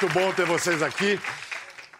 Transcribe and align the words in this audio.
Muito 0.00 0.14
bom 0.14 0.32
ter 0.32 0.46
vocês 0.46 0.82
aqui. 0.82 1.20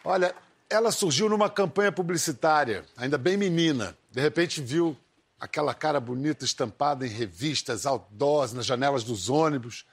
Olha, 0.02 0.34
ela 0.70 0.90
surgiu 0.90 1.28
numa 1.28 1.50
campanha 1.50 1.92
publicitária, 1.92 2.82
ainda 2.96 3.18
bem 3.18 3.36
menina. 3.36 3.94
De 4.10 4.18
repente 4.22 4.62
viu 4.62 4.96
aquela 5.38 5.74
cara 5.74 6.00
bonita 6.00 6.42
estampada 6.42 7.06
em 7.06 7.10
revistas, 7.10 7.84
outdoors, 7.84 8.54
nas 8.54 8.64
janelas 8.64 9.04
dos 9.04 9.28
ônibus. 9.28 9.84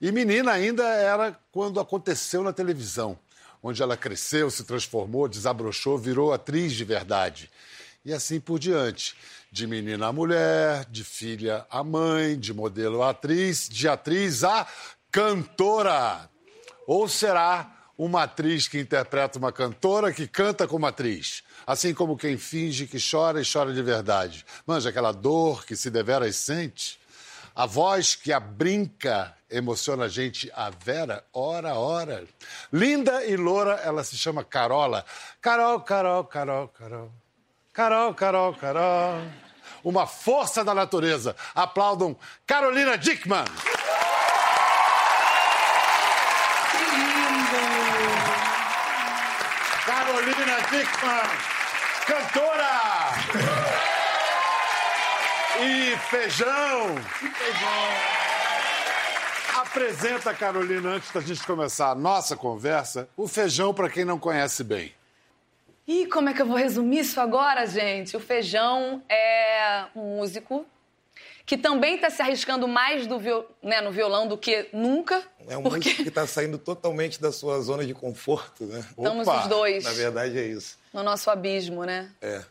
E 0.00 0.10
menina 0.10 0.50
ainda 0.50 0.82
era 0.82 1.38
quando 1.52 1.78
aconteceu 1.78 2.42
na 2.42 2.52
televisão, 2.52 3.16
onde 3.62 3.80
ela 3.80 3.96
cresceu, 3.96 4.50
se 4.50 4.64
transformou, 4.64 5.28
desabrochou, 5.28 5.96
virou 5.96 6.32
atriz 6.32 6.72
de 6.72 6.84
verdade. 6.84 7.48
E 8.04 8.12
assim 8.12 8.40
por 8.40 8.58
diante. 8.58 9.14
De 9.52 9.64
menina 9.64 10.08
a 10.08 10.12
mulher, 10.12 10.86
de 10.86 11.04
filha 11.04 11.64
a 11.70 11.84
mãe, 11.84 12.36
de 12.36 12.52
modelo 12.52 13.00
a 13.00 13.10
atriz, 13.10 13.68
de 13.68 13.86
atriz 13.86 14.42
a 14.42 14.66
cantora. 15.12 16.33
Ou 16.86 17.08
será 17.08 17.70
uma 17.96 18.24
atriz 18.24 18.66
que 18.66 18.78
interpreta 18.78 19.38
uma 19.38 19.52
cantora 19.52 20.12
que 20.12 20.26
canta 20.26 20.66
como 20.66 20.86
atriz? 20.86 21.42
Assim 21.66 21.94
como 21.94 22.16
quem 22.16 22.36
finge 22.36 22.86
que 22.86 22.98
chora 22.98 23.40
e 23.40 23.44
chora 23.50 23.72
de 23.72 23.82
verdade. 23.82 24.44
Manja 24.66 24.90
aquela 24.90 25.12
dor 25.12 25.64
que 25.64 25.76
se 25.76 25.90
deveras 25.90 26.36
sente? 26.36 26.98
A 27.54 27.66
voz 27.66 28.16
que 28.16 28.32
a 28.32 28.40
brinca 28.40 29.32
emociona 29.48 30.06
a 30.06 30.08
gente, 30.08 30.50
a 30.56 30.70
Vera, 30.70 31.24
ora, 31.32 31.74
ora. 31.74 32.24
Linda 32.72 33.24
e 33.24 33.36
loura, 33.36 33.80
ela 33.84 34.02
se 34.02 34.18
chama 34.18 34.42
Carola. 34.42 35.04
Carol, 35.40 35.80
Carol, 35.80 36.24
Carol, 36.24 36.68
Carol. 36.68 37.12
Carol, 37.72 38.14
Carol, 38.14 38.54
Carol. 38.54 39.22
Uma 39.84 40.06
força 40.06 40.64
da 40.64 40.74
natureza. 40.74 41.36
Aplaudam 41.54 42.16
Carolina 42.44 42.98
Dickman. 42.98 43.44
Dickman, 50.74 51.30
cantora! 52.04 53.12
E 55.62 55.96
feijão! 56.10 56.96
feijão! 57.32 57.88
Apresenta, 59.60 60.34
Carolina, 60.34 60.88
antes 60.88 61.12
da 61.12 61.20
gente 61.20 61.46
começar 61.46 61.90
a 61.90 61.94
nossa 61.94 62.36
conversa, 62.36 63.08
o 63.16 63.28
feijão 63.28 63.72
para 63.72 63.88
quem 63.88 64.04
não 64.04 64.18
conhece 64.18 64.64
bem. 64.64 64.92
E 65.86 66.06
como 66.06 66.28
é 66.30 66.34
que 66.34 66.42
eu 66.42 66.46
vou 66.46 66.56
resumir 66.56 66.98
isso 67.00 67.20
agora, 67.20 67.64
gente? 67.66 68.16
O 68.16 68.20
Feijão 68.20 69.00
é 69.08 69.84
um 69.94 70.16
músico 70.16 70.66
que 71.46 71.58
também 71.58 71.96
está 71.96 72.08
se 72.10 72.22
arriscando 72.22 72.66
mais 72.66 73.06
do 73.06 73.18
viol... 73.18 73.46
né, 73.62 73.80
no 73.80 73.92
violão 73.92 74.26
do 74.26 74.36
que 74.38 74.68
nunca. 74.72 75.22
É 75.46 75.56
um 75.56 75.62
porque... 75.62 75.76
músico 75.78 76.02
que 76.02 76.08
está 76.08 76.26
saindo 76.26 76.56
totalmente 76.58 77.20
da 77.20 77.30
sua 77.30 77.60
zona 77.60 77.84
de 77.84 77.92
conforto, 77.92 78.64
né? 78.64 78.84
Estamos 78.96 79.28
Opa! 79.28 79.42
os 79.42 79.48
dois 79.48 79.84
Na 79.84 79.92
verdade 79.92 80.38
é 80.38 80.46
isso. 80.46 80.78
no 80.92 81.02
nosso 81.02 81.28
abismo, 81.30 81.84
né? 81.84 82.10
É. 82.20 82.42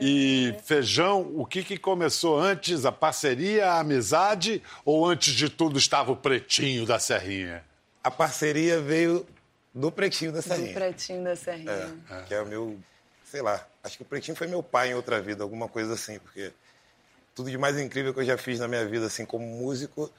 E 0.00 0.54
feijão, 0.64 1.20
o 1.36 1.44
que, 1.44 1.62
que 1.62 1.76
começou 1.76 2.38
antes? 2.38 2.86
A 2.86 2.92
parceria, 2.92 3.72
a 3.72 3.80
amizade? 3.80 4.62
Ou 4.84 5.06
antes 5.06 5.34
de 5.34 5.50
tudo 5.50 5.78
estava 5.78 6.12
o 6.12 6.16
pretinho 6.16 6.86
da 6.86 6.98
Serrinha? 6.98 7.62
A 8.02 8.10
parceria 8.10 8.80
veio 8.80 9.26
do 9.74 9.90
Pretinho 9.90 10.32
da 10.32 10.40
Do 10.40 10.42
Serrinha. 10.44 10.72
pretinho 10.72 11.24
da 11.24 11.36
Serrinha. 11.36 11.94
É, 12.10 12.22
que 12.22 12.34
é 12.34 12.40
o 12.40 12.46
meu, 12.46 12.78
sei 13.24 13.42
lá, 13.42 13.66
acho 13.82 13.96
que 13.96 14.02
o 14.02 14.06
Pretinho 14.06 14.36
foi 14.36 14.46
meu 14.46 14.62
pai 14.62 14.90
em 14.90 14.94
outra 14.94 15.20
vida, 15.20 15.42
alguma 15.42 15.68
coisa 15.68 15.94
assim, 15.94 16.18
porque 16.18 16.52
tudo 17.34 17.50
de 17.50 17.58
mais 17.58 17.78
incrível 17.78 18.12
que 18.14 18.20
eu 18.20 18.24
já 18.24 18.36
fiz 18.38 18.58
na 18.60 18.68
minha 18.68 18.84
vida, 18.86 19.06
assim, 19.06 19.24
como 19.26 19.44
músico, 19.46 20.10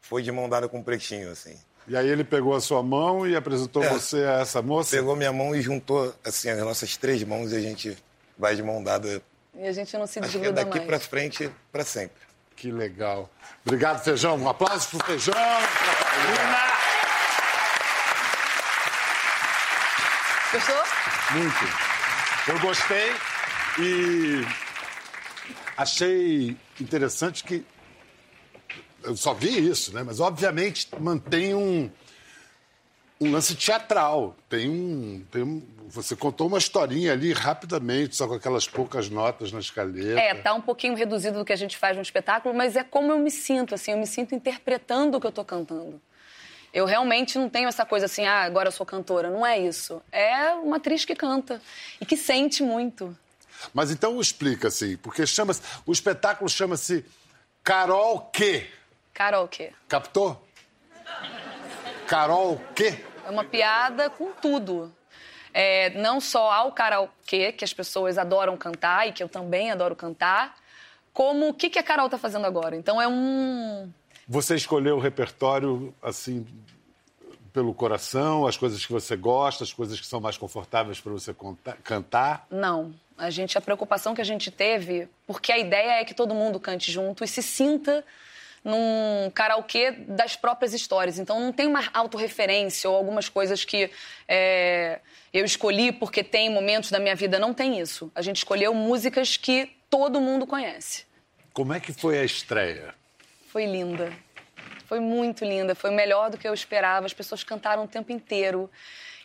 foi 0.00 0.22
de 0.22 0.32
mão 0.32 0.48
dada 0.48 0.68
com 0.68 0.80
o 0.80 0.84
Pretinho, 0.84 1.30
assim. 1.30 1.56
E 1.88 1.96
aí 1.96 2.08
ele 2.08 2.24
pegou 2.24 2.54
a 2.54 2.60
sua 2.60 2.82
mão 2.82 3.26
e 3.26 3.36
apresentou 3.36 3.82
É. 3.84 3.88
você 3.90 4.24
a 4.24 4.40
essa 4.40 4.60
moça? 4.60 4.96
Pegou 4.96 5.14
minha 5.14 5.32
mão 5.32 5.54
e 5.54 5.62
juntou, 5.62 6.12
assim, 6.24 6.50
as 6.50 6.58
nossas 6.58 6.96
três 6.96 7.22
mãos 7.22 7.52
e 7.52 7.56
a 7.56 7.60
gente 7.60 7.96
vai 8.36 8.56
de 8.56 8.62
mão 8.62 8.82
dada, 8.82 9.22
E 9.54 9.66
a 9.66 9.72
gente 9.72 9.96
não 9.96 10.06
se 10.06 10.18
acho 10.18 10.28
que 10.30 10.36
é 10.36 10.40
desgruda 10.40 10.64
daqui 10.64 10.78
mais. 10.78 10.86
pra 10.88 10.98
frente, 11.00 11.50
pra 11.70 11.84
sempre. 11.84 12.16
Que 12.56 12.72
legal. 12.72 13.30
Obrigado, 13.64 14.02
Feijão. 14.02 14.36
Um 14.36 14.48
aplauso 14.48 14.88
pro 14.88 15.04
Feijão. 15.06 15.32
pra. 15.34 16.76
Gostou? 20.52 20.82
Muito. 21.32 21.64
Eu 22.48 22.58
gostei 22.60 23.12
e 23.78 24.46
achei 25.76 26.56
interessante 26.80 27.44
que 27.44 27.64
eu 29.02 29.16
só 29.16 29.34
vi 29.34 29.68
isso, 29.68 29.94
né? 29.94 30.02
Mas 30.02 30.20
obviamente 30.20 30.88
mantém 30.98 31.54
um 31.54 31.90
um 33.20 33.32
lance 33.32 33.54
teatral. 33.54 34.36
Tem 34.48 34.68
um, 34.68 35.24
tem 35.30 35.42
um 35.42 35.62
você 35.88 36.16
contou 36.16 36.48
uma 36.48 36.58
historinha 36.58 37.12
ali 37.12 37.32
rapidamente, 37.32 38.16
só 38.16 38.26
com 38.26 38.34
aquelas 38.34 38.66
poucas 38.66 39.08
notas 39.08 39.52
na 39.52 39.60
escaleta. 39.60 40.20
É, 40.20 40.34
tá 40.34 40.52
um 40.52 40.60
pouquinho 40.60 40.94
reduzido 40.94 41.38
do 41.38 41.44
que 41.44 41.52
a 41.52 41.56
gente 41.56 41.76
faz 41.76 41.96
no 41.96 42.02
espetáculo, 42.02 42.54
mas 42.54 42.76
é 42.76 42.82
como 42.82 43.12
eu 43.12 43.18
me 43.18 43.30
sinto, 43.30 43.74
assim, 43.74 43.92
eu 43.92 43.98
me 43.98 44.06
sinto 44.06 44.34
interpretando 44.34 45.16
o 45.16 45.20
que 45.20 45.26
eu 45.26 45.32
tô 45.32 45.44
cantando. 45.44 46.00
Eu 46.74 46.84
realmente 46.84 47.38
não 47.38 47.48
tenho 47.48 47.68
essa 47.68 47.86
coisa 47.86 48.06
assim, 48.06 48.26
ah, 48.26 48.42
agora 48.42 48.68
eu 48.68 48.72
sou 48.72 48.84
cantora. 48.84 49.30
Não 49.30 49.46
é 49.46 49.58
isso. 49.58 50.02
É 50.12 50.52
uma 50.52 50.76
atriz 50.76 51.04
que 51.04 51.14
canta 51.14 51.62
e 52.00 52.04
que 52.04 52.16
sente 52.16 52.62
muito. 52.62 53.16
Mas 53.72 53.90
então 53.90 54.20
explica 54.20 54.68
assim, 54.68 54.96
porque 54.96 55.26
chama 55.26 55.54
o 55.84 55.92
espetáculo 55.92 56.48
chama-se 56.48 57.04
Carol 57.62 58.30
quê? 58.32 58.70
Carol, 59.12 59.48
quê? 59.48 59.72
Captou? 59.88 60.46
Carol 62.06 62.60
quê? 62.74 63.04
É 63.24 63.30
uma 63.30 63.44
piada 63.44 64.08
com 64.08 64.30
tudo. 64.32 64.94
É, 65.52 65.90
não 65.98 66.20
só 66.20 66.52
ao 66.52 66.70
karaokê, 66.70 67.50
que 67.50 67.64
as 67.64 67.72
pessoas 67.72 68.18
adoram 68.18 68.56
cantar 68.58 69.08
e 69.08 69.12
que 69.12 69.22
eu 69.22 69.28
também 69.28 69.72
adoro 69.72 69.96
cantar, 69.96 70.54
como 71.14 71.48
o 71.48 71.54
que, 71.54 71.70
que 71.70 71.78
a 71.78 71.82
Carol 71.82 72.10
tá 72.10 72.18
fazendo 72.18 72.44
agora. 72.44 72.76
Então 72.76 73.00
é 73.00 73.08
um. 73.08 73.90
Você 74.28 74.54
escolheu 74.54 74.96
o 74.96 75.00
repertório 75.00 75.94
assim 76.02 76.46
pelo 77.56 77.72
coração, 77.72 78.46
as 78.46 78.54
coisas 78.54 78.84
que 78.84 78.92
você 78.92 79.16
gosta, 79.16 79.64
as 79.64 79.72
coisas 79.72 79.98
que 79.98 80.06
são 80.06 80.20
mais 80.20 80.36
confortáveis 80.36 81.00
para 81.00 81.10
você 81.10 81.32
conta- 81.32 81.74
cantar. 81.82 82.46
Não. 82.50 82.94
A 83.16 83.30
gente, 83.30 83.56
a 83.56 83.62
preocupação 83.62 84.14
que 84.14 84.20
a 84.20 84.24
gente 84.24 84.50
teve, 84.50 85.08
porque 85.26 85.50
a 85.50 85.56
ideia 85.56 86.02
é 86.02 86.04
que 86.04 86.12
todo 86.12 86.34
mundo 86.34 86.60
cante 86.60 86.92
junto 86.92 87.24
e 87.24 87.26
se 87.26 87.42
sinta 87.42 88.04
num 88.62 89.30
karaokê 89.32 89.90
das 89.90 90.36
próprias 90.36 90.74
histórias. 90.74 91.18
Então 91.18 91.40
não 91.40 91.50
tem 91.50 91.66
uma 91.66 91.82
autorreferência 91.94 92.90
ou 92.90 92.94
algumas 92.94 93.30
coisas 93.30 93.64
que 93.64 93.90
é, 94.28 95.00
eu 95.32 95.42
escolhi 95.42 95.92
porque 95.92 96.22
tem 96.22 96.50
momentos 96.50 96.90
da 96.90 96.98
minha 96.98 97.16
vida. 97.16 97.38
Não 97.38 97.54
tem 97.54 97.80
isso. 97.80 98.12
A 98.14 98.20
gente 98.20 98.36
escolheu 98.36 98.74
músicas 98.74 99.38
que 99.38 99.70
todo 99.88 100.20
mundo 100.20 100.46
conhece. 100.46 101.06
Como 101.54 101.72
é 101.72 101.80
que 101.80 101.90
foi 101.90 102.18
a 102.18 102.24
estreia? 102.24 102.94
Foi 103.48 103.64
linda. 103.64 104.12
Foi 104.86 105.00
muito 105.00 105.44
linda. 105.44 105.74
Foi 105.74 105.90
melhor 105.90 106.30
do 106.30 106.38
que 106.38 106.46
eu 106.48 106.54
esperava. 106.54 107.06
As 107.06 107.12
pessoas 107.12 107.42
cantaram 107.44 107.84
o 107.84 107.88
tempo 107.88 108.12
inteiro. 108.12 108.70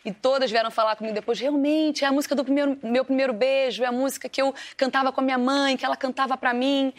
E 0.04 0.12
todas 0.12 0.50
vieram 0.50 0.70
falar 0.70 0.96
comigo 0.96 1.14
depois, 1.14 1.38
realmente, 1.38 2.04
é 2.04 2.08
a 2.08 2.12
música 2.12 2.34
do 2.34 2.44
primeiro- 2.44 2.76
meu 2.82 3.04
primeiro 3.04 3.32
beijo, 3.32 3.84
é 3.84 3.86
a 3.86 3.92
música 3.92 4.28
que 4.28 4.42
eu 4.42 4.52
cantava 4.76 5.12
com 5.12 5.20
a 5.20 5.24
minha 5.24 5.38
mãe, 5.38 5.76
que 5.76 5.84
ela 5.84 5.96
cantava 5.96 6.36
pra 6.36 6.52
mim. 6.52 6.92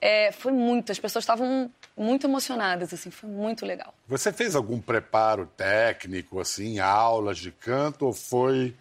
É, 0.00 0.30
foi 0.30 0.52
muito, 0.52 0.92
as 0.92 0.98
pessoas 1.00 1.24
estavam 1.24 1.68
muito 1.96 2.28
emocionadas, 2.28 2.94
assim, 2.94 3.10
foi 3.10 3.28
muito 3.28 3.66
legal. 3.66 3.92
Você 4.06 4.32
fez 4.32 4.54
algum 4.54 4.80
preparo 4.80 5.46
técnico, 5.56 6.38
assim, 6.38 6.78
aulas 6.78 7.38
de 7.38 7.50
canto, 7.50 8.06
ou 8.06 8.12
foi. 8.12 8.72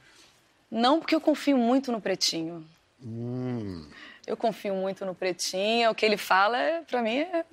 Não 0.70 1.00
porque 1.00 1.16
eu 1.16 1.22
confio 1.22 1.58
muito 1.58 1.92
no 1.92 2.00
Pretinho. 2.00 2.64
Hum. 3.04 3.90
Eu 4.28 4.38
confio 4.38 4.76
muito 4.76 5.04
no 5.04 5.16
Pretinho, 5.16 5.90
o 5.90 5.96
que 5.96 6.06
ele 6.06 6.18
fala, 6.18 6.84
pra 6.88 7.02
mim, 7.02 7.20
é... 7.22 7.44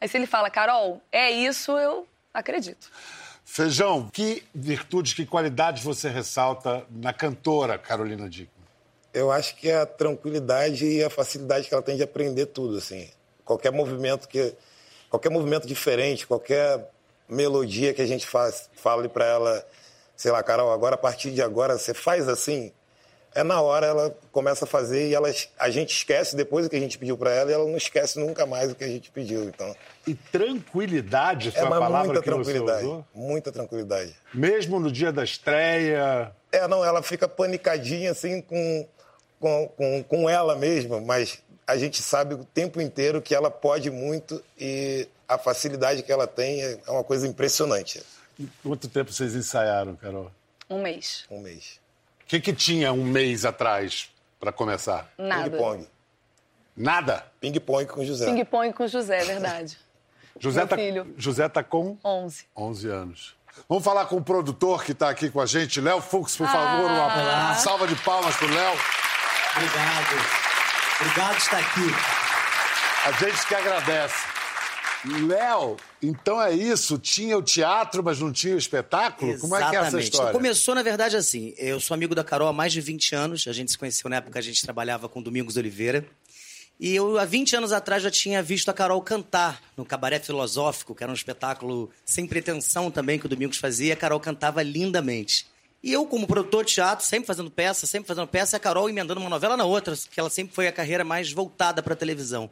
Aí 0.00 0.08
se 0.08 0.16
ele 0.16 0.26
fala, 0.26 0.50
Carol, 0.50 1.00
é 1.10 1.30
isso, 1.30 1.72
eu 1.78 2.06
acredito. 2.32 2.90
Feijão, 3.44 4.08
que 4.08 4.42
virtudes, 4.54 5.12
que 5.12 5.26
qualidades 5.26 5.82
você 5.82 6.08
ressalta 6.08 6.86
na 6.90 7.12
cantora 7.12 7.76
Carolina 7.76 8.28
Dickman? 8.28 8.62
Eu 9.12 9.30
acho 9.30 9.56
que 9.56 9.68
é 9.68 9.80
a 9.80 9.86
tranquilidade 9.86 10.86
e 10.86 11.04
a 11.04 11.10
facilidade 11.10 11.68
que 11.68 11.74
ela 11.74 11.82
tem 11.82 11.96
de 11.96 12.02
aprender 12.02 12.46
tudo, 12.46 12.78
assim. 12.78 13.10
Qualquer 13.44 13.70
movimento 13.70 14.26
que 14.26 14.54
qualquer 15.10 15.28
movimento 15.28 15.66
diferente, 15.66 16.26
qualquer 16.26 16.90
melodia 17.28 17.92
que 17.92 18.00
a 18.00 18.06
gente 18.06 18.26
faz, 18.26 18.70
fale 18.74 19.08
para 19.08 19.26
ela, 19.26 19.66
sei 20.16 20.32
lá, 20.32 20.42
Carol, 20.42 20.72
agora 20.72 20.94
a 20.94 20.98
partir 20.98 21.32
de 21.32 21.42
agora 21.42 21.76
você 21.76 21.92
faz 21.92 22.28
assim, 22.28 22.72
é 23.34 23.42
na 23.42 23.60
hora 23.60 23.86
ela 23.86 24.14
começa 24.30 24.64
a 24.64 24.68
fazer 24.68 25.08
e 25.08 25.14
ela, 25.14 25.32
a 25.58 25.70
gente 25.70 25.94
esquece 25.94 26.36
depois 26.36 26.66
do 26.66 26.70
que 26.70 26.76
a 26.76 26.80
gente 26.80 26.98
pediu 26.98 27.16
para 27.16 27.32
ela 27.32 27.50
e 27.50 27.54
ela 27.54 27.64
não 27.64 27.76
esquece 27.76 28.18
nunca 28.18 28.44
mais 28.46 28.70
o 28.70 28.74
que 28.74 28.84
a 28.84 28.88
gente 28.88 29.10
pediu. 29.10 29.44
Então, 29.44 29.74
E 30.06 30.14
tranquilidade 30.14 31.50
foi 31.50 31.60
é 31.60 31.64
a 31.64 31.66
uma 31.66 31.78
palavra 31.78 32.06
muita 32.12 32.22
que 32.22 32.30
você 32.30 32.34
tranquilidade, 32.36 32.84
usou? 32.84 33.04
muita 33.14 33.52
tranquilidade. 33.52 34.14
Mesmo 34.34 34.78
no 34.78 34.90
dia 34.90 35.12
da 35.12 35.24
estreia. 35.24 36.32
É, 36.50 36.68
não, 36.68 36.84
ela 36.84 37.02
fica 37.02 37.26
panicadinha 37.26 38.10
assim 38.10 38.40
com, 38.42 38.86
com, 39.40 39.68
com, 39.76 40.04
com 40.04 40.30
ela 40.30 40.54
mesma, 40.54 41.00
mas 41.00 41.38
a 41.66 41.76
gente 41.76 42.02
sabe 42.02 42.34
o 42.34 42.44
tempo 42.44 42.80
inteiro 42.80 43.22
que 43.22 43.34
ela 43.34 43.50
pode 43.50 43.90
muito 43.90 44.42
e 44.58 45.08
a 45.26 45.38
facilidade 45.38 46.02
que 46.02 46.12
ela 46.12 46.26
tem 46.26 46.60
é 46.62 46.78
uma 46.88 47.04
coisa 47.04 47.26
impressionante. 47.26 48.02
Quanto 48.62 48.88
tempo 48.88 49.12
vocês 49.12 49.34
ensaiaram, 49.34 49.96
Carol? 49.96 50.30
Um 50.68 50.82
mês. 50.82 51.24
Um 51.30 51.40
mês. 51.40 51.80
O 52.24 52.26
que, 52.26 52.40
que 52.40 52.52
tinha 52.52 52.92
um 52.92 53.04
mês 53.04 53.44
atrás 53.44 54.10
para 54.40 54.52
começar? 54.52 55.10
Nada. 55.18 55.50
Ping-pong. 55.50 55.88
Nada. 56.76 57.26
Ping-pong 57.40 57.86
com 57.86 58.00
o 58.00 58.04
José. 58.04 58.26
Ping-pong 58.26 58.72
com 58.72 58.84
o 58.84 58.88
José, 58.88 59.20
é 59.20 59.24
verdade. 59.24 59.78
José 60.38 60.66
tá, 60.66 60.76
filho. 60.76 61.14
José 61.16 61.48
tá 61.48 61.62
com 61.62 61.98
11. 62.04 62.46
11 62.56 62.88
anos. 62.88 63.36
Vamos 63.68 63.84
falar 63.84 64.06
com 64.06 64.16
o 64.16 64.24
produtor 64.24 64.82
que 64.82 64.92
está 64.92 65.10
aqui 65.10 65.30
com 65.30 65.40
a 65.40 65.46
gente, 65.46 65.80
Léo 65.80 66.00
Fux, 66.00 66.36
por 66.36 66.46
favor. 66.46 66.90
Uma, 66.90 67.14
uma 67.14 67.54
salva 67.54 67.86
de 67.86 67.94
palmas 67.96 68.34
pro 68.36 68.48
Léo. 68.48 68.74
Obrigado. 69.56 70.42
Obrigado 71.00 71.28
por 71.32 71.38
estar 71.38 71.58
aqui. 71.58 71.90
A 73.04 73.12
gente 73.12 73.46
que 73.46 73.54
agradece. 73.54 74.31
Léo, 75.04 75.76
então 76.00 76.40
é 76.40 76.54
isso. 76.54 76.98
Tinha 76.98 77.36
o 77.36 77.42
teatro, 77.42 78.02
mas 78.02 78.20
não 78.20 78.32
tinha 78.32 78.54
o 78.54 78.58
espetáculo? 78.58 79.36
Como 79.38 79.56
é 79.56 79.58
que 79.58 79.64
é 79.64 79.68
essa 79.68 79.78
Exatamente. 79.78 80.04
história? 80.04 80.30
Então, 80.30 80.40
começou, 80.40 80.74
na 80.74 80.82
verdade, 80.82 81.16
assim. 81.16 81.54
Eu 81.58 81.80
sou 81.80 81.94
amigo 81.94 82.14
da 82.14 82.22
Carol 82.22 82.48
há 82.48 82.52
mais 82.52 82.72
de 82.72 82.80
20 82.80 83.14
anos. 83.14 83.48
A 83.48 83.52
gente 83.52 83.72
se 83.72 83.78
conheceu 83.78 84.08
na 84.08 84.16
época, 84.16 84.38
a 84.38 84.42
gente 84.42 84.62
trabalhava 84.62 85.08
com 85.08 85.20
Domingos 85.20 85.56
Oliveira. 85.56 86.06
E 86.78 86.94
eu, 86.94 87.18
há 87.18 87.24
20 87.24 87.56
anos 87.56 87.72
atrás, 87.72 88.02
já 88.02 88.10
tinha 88.10 88.42
visto 88.42 88.68
a 88.68 88.72
Carol 88.72 89.00
cantar 89.02 89.60
no 89.76 89.84
Cabaré 89.84 90.18
Filosófico, 90.18 90.94
que 90.94 91.02
era 91.02 91.10
um 91.10 91.14
espetáculo 91.14 91.90
sem 92.04 92.26
pretensão 92.26 92.90
também 92.90 93.18
que 93.18 93.26
o 93.26 93.28
Domingos 93.28 93.58
fazia. 93.58 93.94
A 93.94 93.96
Carol 93.96 94.20
cantava 94.20 94.62
lindamente. 94.62 95.46
E 95.82 95.92
eu, 95.92 96.06
como 96.06 96.28
produtor 96.28 96.64
de 96.64 96.74
teatro, 96.74 97.04
sempre 97.04 97.26
fazendo 97.26 97.50
peça, 97.50 97.86
sempre 97.86 98.06
fazendo 98.06 98.28
peça, 98.28 98.54
e 98.54 98.58
a 98.58 98.60
Carol 98.60 98.88
emendando 98.88 99.20
uma 99.20 99.28
novela 99.28 99.56
na 99.56 99.64
outra, 99.64 99.96
que 99.96 100.18
ela 100.18 100.30
sempre 100.30 100.54
foi 100.54 100.68
a 100.68 100.72
carreira 100.72 101.02
mais 101.02 101.32
voltada 101.32 101.82
para 101.82 101.96
televisão. 101.96 102.48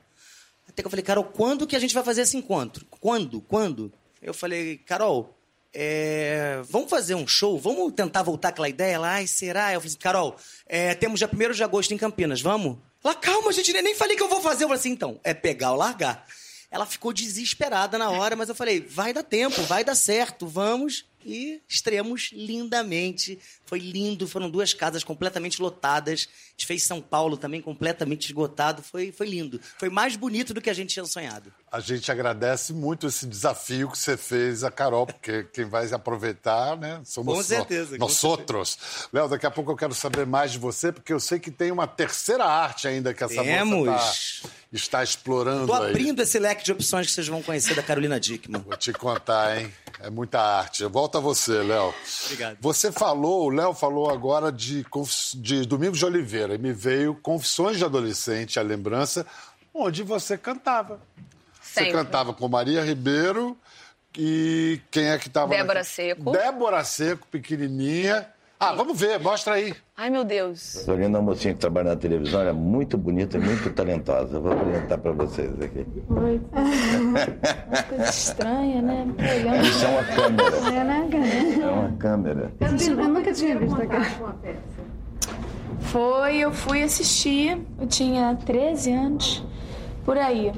Até 0.70 0.82
que 0.82 0.87
eu 0.87 0.90
falei, 0.90 1.05
Carol, 1.05 1.25
quando 1.25 1.67
que 1.67 1.75
a 1.75 1.81
gente 1.81 1.93
vai 1.93 2.05
fazer 2.05 2.22
esse 2.22 2.37
encontro? 2.37 2.87
Quando? 3.00 3.40
Quando? 3.40 3.93
Eu 4.22 4.32
falei, 4.32 4.78
Carol, 4.78 5.37
é, 5.75 6.62
vamos 6.69 6.88
fazer 6.88 7.17
um 7.17 7.26
show? 7.26 7.58
Vamos 7.58 7.93
tentar 7.93 8.22
voltar 8.22 8.50
aquela 8.50 8.69
ideia 8.69 8.99
lá? 8.99 9.14
Ai, 9.14 9.26
será? 9.26 9.72
Eu 9.72 9.81
falei, 9.81 9.88
assim, 9.88 9.99
Carol, 9.99 10.37
é, 10.67 10.94
temos 10.94 11.19
dia 11.19 11.28
1 11.32 11.52
de 11.52 11.64
agosto 11.64 11.93
em 11.93 11.99
Campinas, 11.99 12.40
vamos? 12.40 12.78
Ela, 13.02 13.14
calma, 13.14 13.52
gente, 13.52 13.72
nem 13.72 13.94
falei 13.94 14.17
que 14.17 14.22
eu 14.22 14.28
vou 14.28 14.40
fazer. 14.40 14.64
Eu 14.64 14.69
falei 14.69 14.78
assim, 14.78 14.90
então, 14.90 15.19
é 15.25 15.34
pegar 15.34 15.72
ou 15.72 15.78
largar. 15.78 16.25
Ela 16.70 16.87
ficou 16.87 17.12
desesperada 17.12 17.99
na 17.99 18.11
hora, 18.11 18.37
mas 18.37 18.49
eu 18.49 18.55
falei, 18.55 18.81
vai 18.81 19.12
dar 19.12 19.25
tempo, 19.25 19.61
vai 19.62 19.82
dar 19.82 19.96
certo, 19.96 20.46
vamos. 20.46 21.05
E 21.25 21.61
estreamos 21.69 22.31
lindamente. 22.32 23.38
Foi 23.67 23.78
lindo, 23.78 24.26
foram 24.26 24.50
duas 24.50 24.72
casas 24.72 25.05
completamente 25.05 25.61
lotadas. 25.61 26.28
A 26.31 26.50
gente 26.52 26.67
fez 26.67 26.82
São 26.82 27.00
Paulo 27.00 27.37
também 27.37 27.61
completamente 27.61 28.26
esgotado. 28.26 28.82
Foi, 28.82 29.12
foi 29.12 29.28
lindo. 29.28 29.61
Foi 29.78 29.88
mais 29.88 30.17
bonito 30.17 30.55
do 30.55 30.61
que 30.61 30.70
a 30.70 30.75
gente 30.75 30.94
tinha 30.94 31.05
sonhado. 31.05 31.52
A 31.70 31.81
gente 31.81 32.11
agradece 32.11 32.72
muito 32.72 33.06
esse 33.06 33.26
desafio 33.26 33.90
que 33.90 33.99
você 33.99 34.17
fez 34.17 34.64
a 34.64 34.70
Carol, 34.70 35.06
porque 35.06 35.44
quem 35.44 35.64
vai 35.64 35.90
aproveitar, 35.93 36.76
né? 36.76 37.00
Somos 37.05 37.34
Com 37.34 37.43
certeza, 37.43 37.96
nós 37.96 38.25
outros. 38.25 38.78
Léo, 39.12 39.28
daqui 39.28 39.46
a 39.46 39.50
pouco 39.50 39.70
eu 39.70 39.76
quero 39.76 39.94
saber 39.94 40.26
mais 40.26 40.52
de 40.52 40.58
você, 40.58 40.90
porque 40.90 41.12
eu 41.12 41.20
sei 41.20 41.38
que 41.38 41.50
tem 41.50 41.70
uma 41.70 41.87
terceira 41.87 42.44
arte 42.44 42.88
ainda 42.88 43.14
que 43.14 43.22
essa 43.22 43.43
Temos. 43.43 43.87
moça 43.87 44.43
tá, 44.43 44.49
está 44.72 45.02
explorando 45.02 45.72
aí. 45.72 45.90
abrindo 45.90 46.20
esse 46.22 46.38
leque 46.38 46.64
de 46.64 46.72
opções 46.72 47.06
que 47.06 47.12
vocês 47.12 47.28
vão 47.28 47.43
conhecer 47.43 47.75
da 47.75 47.82
Carolina 47.82 48.19
Dickman. 48.19 48.62
Vou 48.62 48.76
te 48.76 48.93
contar, 48.93 49.61
hein? 49.61 49.72
É 50.02 50.08
muita 50.08 50.41
arte. 50.41 50.85
Volta 50.87 51.19
a 51.19 51.20
você, 51.20 51.62
Léo. 51.62 51.94
Obrigado. 52.25 52.56
Você 52.61 52.91
falou, 52.91 53.47
o 53.47 53.50
Léo 53.50 53.75
falou 53.75 54.11
agora 54.11 54.50
de, 54.50 54.85
de 55.35 55.67
Domingos 55.67 55.99
de 55.99 56.06
Oliveira 56.06 56.55
e 56.55 56.58
me 56.58 56.73
veio 56.73 57.14
Confissões 57.14 57.76
de 57.76 57.85
Adolescente, 57.85 58.58
a 58.58 58.62
lembrança, 58.62 59.26
onde 59.75 60.02
você 60.02 60.38
cantava. 60.38 61.00
Você 61.61 61.81
Sempre. 61.81 61.93
cantava 61.93 62.32
com 62.32 62.49
Maria 62.49 62.82
Ribeiro 62.82 63.56
e 64.17 64.81
quem 64.91 65.08
é 65.08 65.19
que 65.19 65.29
estava? 65.29 65.49
Débora 65.49 65.85
Seco. 65.85 66.32
Débora 66.32 66.85
Seco, 66.85 67.26
pequenininha. 67.29 68.26
Ah, 68.62 68.74
vamos 68.74 69.00
ver, 69.00 69.18
mostra 69.18 69.54
aí. 69.54 69.74
Ai, 69.96 70.10
meu 70.10 70.22
Deus. 70.22 70.76
Essa 70.76 70.92
linda 70.92 71.18
mocinha 71.22 71.54
que 71.54 71.60
trabalha 71.60 71.90
na 71.90 71.96
televisão, 71.96 72.42
ela 72.42 72.50
é 72.50 72.52
muito 72.52 72.98
bonita 72.98 73.38
e 73.38 73.40
muito 73.40 73.70
talentosa. 73.70 74.36
Eu 74.36 74.42
vou 74.42 74.52
apresentar 74.52 74.98
para 74.98 75.12
vocês 75.12 75.50
aqui. 75.62 75.86
Oi. 76.10 76.40
Uma 77.00 77.82
coisa 77.84 78.04
estranha, 78.10 78.82
né? 78.82 79.06
Olhando. 79.18 79.66
Isso 79.66 79.82
é 79.82 79.88
uma 79.88 80.04
câmera. 80.04 80.56
É, 80.56 80.84
né, 80.84 81.08
cara? 81.10 81.64
É 81.64 81.70
uma 81.70 81.92
câmera. 81.96 82.52
Eu 82.60 83.08
nunca 83.08 83.32
tinha 83.32 83.58
visto 83.58 83.80
a. 83.80 84.34
Foi, 85.80 86.36
eu 86.36 86.52
fui 86.52 86.82
assistir, 86.82 87.58
eu 87.80 87.86
tinha 87.86 88.36
13 88.44 88.92
anos, 88.92 89.42
por 90.04 90.18
aí. 90.18 90.52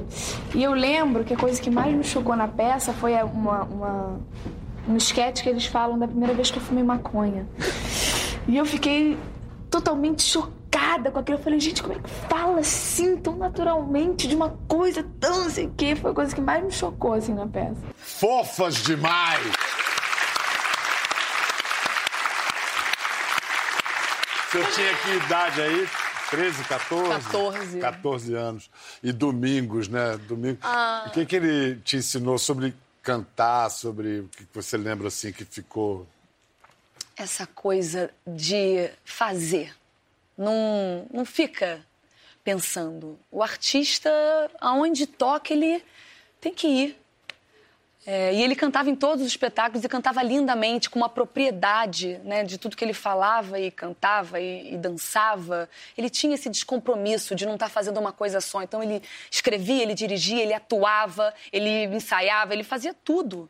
E 0.53 0.61
eu 0.61 0.73
lembro 0.73 1.23
que 1.23 1.33
a 1.33 1.37
coisa 1.37 1.61
que 1.61 1.69
mais 1.71 1.95
me 1.95 2.03
chocou 2.03 2.35
na 2.35 2.49
peça 2.49 2.91
foi 2.91 3.13
uma, 3.23 3.63
uma, 3.63 4.19
um 4.89 4.97
esquete 4.97 5.41
que 5.41 5.47
eles 5.49 5.65
falam 5.65 5.97
da 5.97 6.05
primeira 6.07 6.33
vez 6.33 6.51
que 6.51 6.57
eu 6.57 6.61
fumei 6.61 6.83
maconha. 6.83 7.47
E 8.47 8.57
eu 8.57 8.65
fiquei 8.65 9.17
totalmente 9.69 10.21
chocada 10.21 11.11
com 11.11 11.19
aquilo. 11.19 11.37
Eu 11.37 11.43
falei, 11.43 11.59
gente, 11.59 11.81
como 11.81 11.95
é 11.95 11.99
que 11.99 12.09
fala 12.09 12.59
assim, 12.59 13.17
tão 13.17 13.35
naturalmente, 13.35 14.27
de 14.27 14.35
uma 14.35 14.49
coisa 14.67 15.05
tão 15.19 15.43
não 15.43 15.49
sei 15.49 15.67
o 15.67 15.73
quê? 15.75 15.95
Foi 15.95 16.11
a 16.11 16.13
coisa 16.13 16.35
que 16.35 16.41
mais 16.41 16.63
me 16.63 16.71
chocou, 16.71 17.13
assim, 17.13 17.33
na 17.33 17.47
peça. 17.47 17.81
Fofas 17.95 18.75
demais! 18.75 19.41
Você 24.51 24.63
tinha 24.75 24.95
que 24.97 25.25
idade 25.25 25.61
aí? 25.61 25.89
13, 26.29 26.63
14? 26.65 27.09
14. 27.09 27.79
14 27.79 28.33
anos. 28.35 28.69
E 29.01 29.11
Domingos, 29.11 29.87
né? 29.87 30.17
Domingo. 30.27 30.59
Ah. 30.61 31.05
O 31.07 31.11
que, 31.11 31.25
que 31.25 31.35
ele 31.35 31.75
te 31.77 31.97
ensinou 31.97 32.37
sobre 32.37 32.75
cantar, 33.03 33.69
sobre 33.69 34.21
o 34.21 34.29
que 34.29 34.47
você 34.53 34.77
lembra 34.77 35.09
assim 35.09 35.31
que 35.31 35.43
ficou. 35.43 36.07
Essa 37.15 37.45
coisa 37.45 38.11
de 38.25 38.89
fazer. 39.05 39.75
Não, 40.37 41.05
não 41.11 41.25
fica 41.25 41.85
pensando. 42.43 43.19
O 43.31 43.41
artista, 43.41 44.09
aonde 44.59 45.07
toca, 45.07 45.53
ele 45.53 45.83
tem 46.41 46.53
que 46.53 46.67
ir. 46.67 47.03
É, 48.05 48.33
e 48.33 48.43
ele 48.43 48.53
cantava 48.53 48.89
em 48.89 48.95
todos 48.95 49.21
os 49.21 49.31
espetáculos 49.31 49.83
e 49.85 49.87
cantava 49.87 50.21
lindamente, 50.21 50.89
com 50.89 50.99
uma 50.99 51.07
propriedade 51.07 52.19
né, 52.25 52.43
de 52.43 52.57
tudo 52.57 52.75
que 52.75 52.83
ele 52.83 52.93
falava 52.93 53.57
e 53.57 53.71
cantava 53.71 54.41
e, 54.41 54.73
e 54.73 54.77
dançava. 54.77 55.69
Ele 55.97 56.09
tinha 56.09 56.35
esse 56.35 56.49
descompromisso 56.49 57.33
de 57.33 57.45
não 57.45 57.53
estar 57.53 57.69
fazendo 57.69 57.99
uma 57.99 58.11
coisa 58.11 58.41
só. 58.41 58.61
Então 58.61 58.83
ele 58.83 59.01
escrevia, 59.31 59.81
ele 59.81 59.93
dirigia, 59.93 60.43
ele 60.43 60.53
atuava, 60.53 61.33
ele 61.51 61.85
ensaiava, 61.85 62.53
ele 62.53 62.63
fazia 62.63 62.93
tudo. 63.05 63.49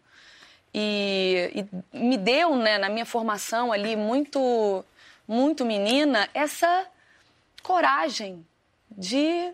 E, 0.73 1.67
e 1.93 1.97
me 1.97 2.17
deu, 2.17 2.55
né, 2.55 2.77
na 2.77 2.89
minha 2.89 3.05
formação 3.05 3.71
ali, 3.71 3.95
muito, 3.95 4.83
muito 5.27 5.63
menina, 5.63 6.27
essa 6.33 6.87
coragem 7.61 8.45
de 8.91 9.53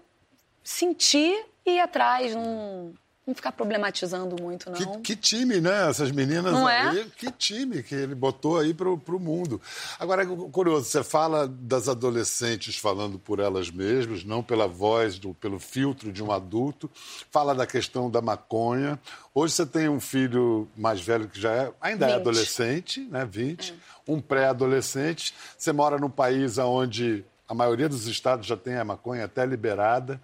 sentir 0.63 1.45
e 1.65 1.71
ir 1.71 1.79
atrás, 1.79 2.33
não, 2.33 2.93
não 3.29 3.35
ficar 3.35 3.51
problematizando 3.51 4.35
muito, 4.41 4.69
não. 4.69 5.01
Que, 5.01 5.15
que 5.15 5.15
time, 5.15 5.61
né? 5.61 5.89
Essas 5.89 6.11
meninas 6.11 6.51
Não 6.51 6.67
é? 6.67 6.89
aí. 6.89 7.05
Que 7.15 7.31
time 7.31 7.81
que 7.83 7.95
ele 7.95 8.15
botou 8.15 8.57
aí 8.57 8.73
pro, 8.73 8.97
pro 8.97 9.19
mundo. 9.19 9.61
Agora, 9.99 10.25
curioso, 10.25 10.85
você 10.85 11.03
fala 11.03 11.47
das 11.47 11.87
adolescentes 11.87 12.77
falando 12.77 13.17
por 13.17 13.39
elas 13.39 13.69
mesmas, 13.69 14.23
não 14.23 14.43
pela 14.43 14.67
voz, 14.67 15.17
do, 15.19 15.33
pelo 15.35 15.59
filtro 15.59 16.11
de 16.11 16.23
um 16.23 16.31
adulto. 16.31 16.89
Fala 17.31 17.53
da 17.53 17.65
questão 17.65 18.09
da 18.09 18.21
maconha. 18.21 18.99
Hoje 19.33 19.53
você 19.53 19.65
tem 19.65 19.87
um 19.87 19.99
filho 19.99 20.67
mais 20.75 20.99
velho 20.99 21.29
que 21.29 21.39
já 21.39 21.53
é, 21.53 21.71
ainda 21.79 22.05
é 22.07 22.13
20. 22.13 22.19
adolescente, 22.19 23.07
né? 23.11 23.25
20. 23.25 23.75
Um 24.07 24.19
pré-adolescente. 24.19 25.33
Você 25.57 25.71
mora 25.71 25.97
num 25.97 26.09
país 26.09 26.57
onde 26.57 27.23
a 27.47 27.53
maioria 27.53 27.87
dos 27.87 28.07
estados 28.07 28.45
já 28.45 28.57
tem 28.57 28.75
a 28.75 28.83
maconha 28.83 29.25
até 29.25 29.45
liberada. 29.45 30.19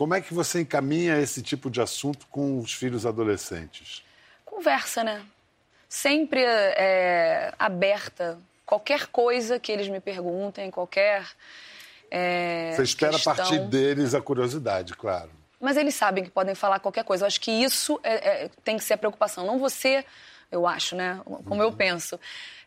Como 0.00 0.14
é 0.14 0.20
que 0.22 0.32
você 0.32 0.62
encaminha 0.62 1.18
esse 1.20 1.42
tipo 1.42 1.70
de 1.70 1.78
assunto 1.78 2.26
com 2.30 2.58
os 2.58 2.72
filhos 2.72 3.04
adolescentes? 3.04 4.02
Conversa, 4.46 5.04
né? 5.04 5.20
Sempre 5.90 6.42
é, 6.42 7.52
aberta. 7.58 8.38
Qualquer 8.64 9.08
coisa 9.08 9.60
que 9.60 9.70
eles 9.70 9.88
me 9.88 10.00
perguntem, 10.00 10.70
qualquer. 10.70 11.26
é, 12.10 12.72
Você 12.74 12.82
espera 12.84 13.12
questão. 13.12 13.30
a 13.34 13.36
partir 13.36 13.58
deles 13.66 14.14
a 14.14 14.22
curiosidade, 14.22 14.94
claro. 14.94 15.28
Mas 15.60 15.76
eles 15.76 15.94
sabem 15.94 16.24
que 16.24 16.30
podem 16.30 16.54
falar 16.54 16.80
qualquer 16.80 17.04
coisa. 17.04 17.24
Eu 17.24 17.26
acho 17.26 17.38
que 17.38 17.50
isso 17.50 18.00
é- 18.02 18.44
é- 18.44 18.50
tem 18.64 18.78
que 18.78 18.84
ser 18.84 18.94
a 18.94 18.96
preocupação. 18.96 19.44
Não 19.44 19.58
você, 19.58 20.02
eu 20.50 20.66
acho, 20.66 20.96
né? 20.96 21.20
Como 21.46 21.62
eu 21.62 21.72
penso. 21.72 22.18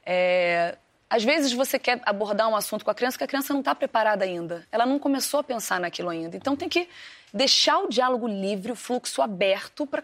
É, 0.05 0.77
às 1.09 1.23
vezes 1.23 1.51
você 1.51 1.79
quer 1.79 1.99
abordar 2.05 2.47
um 2.47 2.55
assunto 2.55 2.85
com 2.85 2.91
a 2.91 2.93
criança 2.93 3.17
que 3.17 3.23
a 3.23 3.27
criança 3.27 3.53
não 3.53 3.61
está 3.61 3.73
preparada 3.73 4.23
ainda. 4.23 4.67
Ela 4.71 4.85
não 4.85 4.99
começou 4.99 5.39
a 5.39 5.43
pensar 5.43 5.79
naquilo 5.79 6.09
ainda. 6.09 6.37
Então 6.37 6.55
tem 6.55 6.69
que 6.69 6.87
deixar 7.33 7.79
o 7.79 7.87
diálogo 7.89 8.27
livre, 8.27 8.71
o 8.71 8.75
fluxo 8.75 9.21
aberto 9.21 9.85
para 9.87 10.03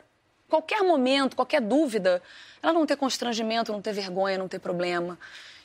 qualquer 0.50 0.82
momento, 0.82 1.36
qualquer 1.36 1.62
dúvida, 1.62 2.22
ela 2.62 2.74
não 2.74 2.86
ter 2.86 2.96
constrangimento, 2.98 3.72
não 3.72 3.82
ter 3.82 3.94
vergonha, 3.94 4.38
não 4.38 4.48
ter 4.48 4.60
problema. 4.60 5.18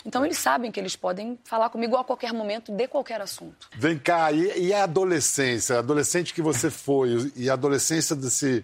Então 0.07 0.23
eles 0.23 0.37
sabem 0.37 0.71
que 0.71 0.79
eles 0.79 0.95
podem 0.95 1.39
falar 1.45 1.71
comigo 1.71 1.97
a 1.97 2.05
qualquer 2.05 2.31
momento 2.35 2.71
de 2.71 2.87
qualquer 2.87 3.23
assunto. 3.23 3.71
Vem 3.75 3.99
cá, 3.99 4.31
e, 4.31 4.67
e 4.67 4.75
a 4.75 4.83
adolescência? 4.85 5.77
A 5.77 5.79
adolescente 5.79 6.35
que 6.35 6.43
você 6.43 6.71
foi 6.71 7.33
e 7.35 7.49
a 7.49 7.55
adolescência 7.55 8.15
desse 8.15 8.63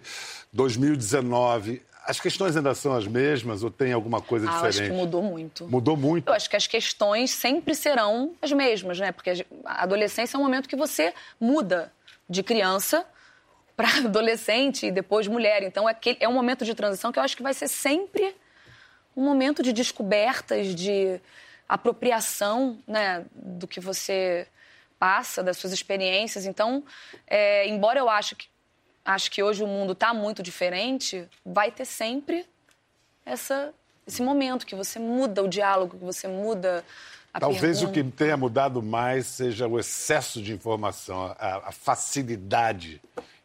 2019, 0.53 1.81
as 2.05 2.19
questões 2.19 2.55
ainda 2.55 2.75
são 2.75 2.93
as 2.95 3.07
mesmas 3.07 3.63
ou 3.63 3.71
tem 3.71 3.91
alguma 3.91 4.21
coisa 4.21 4.45
Ah, 4.45 4.49
eu 4.49 4.53
diferente? 4.55 4.81
acho 4.81 4.91
que 4.91 4.95
mudou 4.97 5.23
muito. 5.23 5.67
Mudou 5.67 5.97
muito. 5.97 6.27
Eu 6.27 6.33
acho 6.33 6.49
que 6.49 6.55
as 6.55 6.67
questões 6.67 7.31
sempre 7.31 7.73
serão 7.73 8.33
as 8.41 8.51
mesmas, 8.51 8.99
né? 8.99 9.11
Porque 9.11 9.45
a 9.65 9.83
adolescência 9.83 10.37
é 10.37 10.39
um 10.39 10.43
momento 10.43 10.69
que 10.69 10.75
você 10.75 11.11
muda 11.39 11.91
de 12.31 12.41
criança 12.41 13.05
para 13.75 13.89
adolescente 14.05 14.87
e 14.87 14.91
depois 14.91 15.27
mulher. 15.27 15.61
Então 15.63 15.87
é, 15.87 15.91
aquele- 15.91 16.17
é 16.19 16.27
um 16.27 16.33
momento 16.33 16.63
de 16.65 16.73
transição 16.73 17.11
que 17.11 17.19
eu 17.19 17.23
acho 17.23 17.35
que 17.37 17.43
vai 17.43 17.53
ser 17.53 17.67
sempre 17.67 18.35
um 19.15 19.23
momento 19.23 19.61
de 19.61 19.73
descobertas, 19.73 20.73
de 20.73 21.19
apropriação, 21.67 22.79
né, 22.87 23.25
do 23.33 23.67
que 23.67 23.79
você 23.79 24.47
passa, 24.97 25.43
das 25.43 25.57
suas 25.57 25.73
experiências. 25.73 26.45
Então, 26.45 26.83
é, 27.27 27.67
embora 27.67 27.99
eu 27.99 28.09
acho 28.09 28.35
que 28.35 28.47
acho 29.03 29.31
que 29.31 29.41
hoje 29.41 29.63
o 29.63 29.67
mundo 29.67 29.93
está 29.93 30.13
muito 30.13 30.43
diferente, 30.43 31.27
vai 31.43 31.71
ter 31.71 31.85
sempre 31.85 32.45
essa, 33.25 33.73
esse 34.07 34.21
momento 34.21 34.63
que 34.65 34.75
você 34.75 34.99
muda 34.99 35.41
o 35.43 35.47
diálogo, 35.47 35.97
que 35.97 36.05
você 36.05 36.27
muda 36.27 36.85
a 37.33 37.39
Talvez 37.39 37.81
o 37.81 37.87
pergunta. 37.87 38.11
que 38.11 38.17
tenha 38.17 38.37
mudado 38.37 38.81
mais 38.81 39.27
seja 39.27 39.67
o 39.67 39.79
excesso 39.79 40.41
de 40.41 40.53
informação, 40.53 41.35
a, 41.39 41.69
a 41.69 41.71
facilidade 41.71 43.01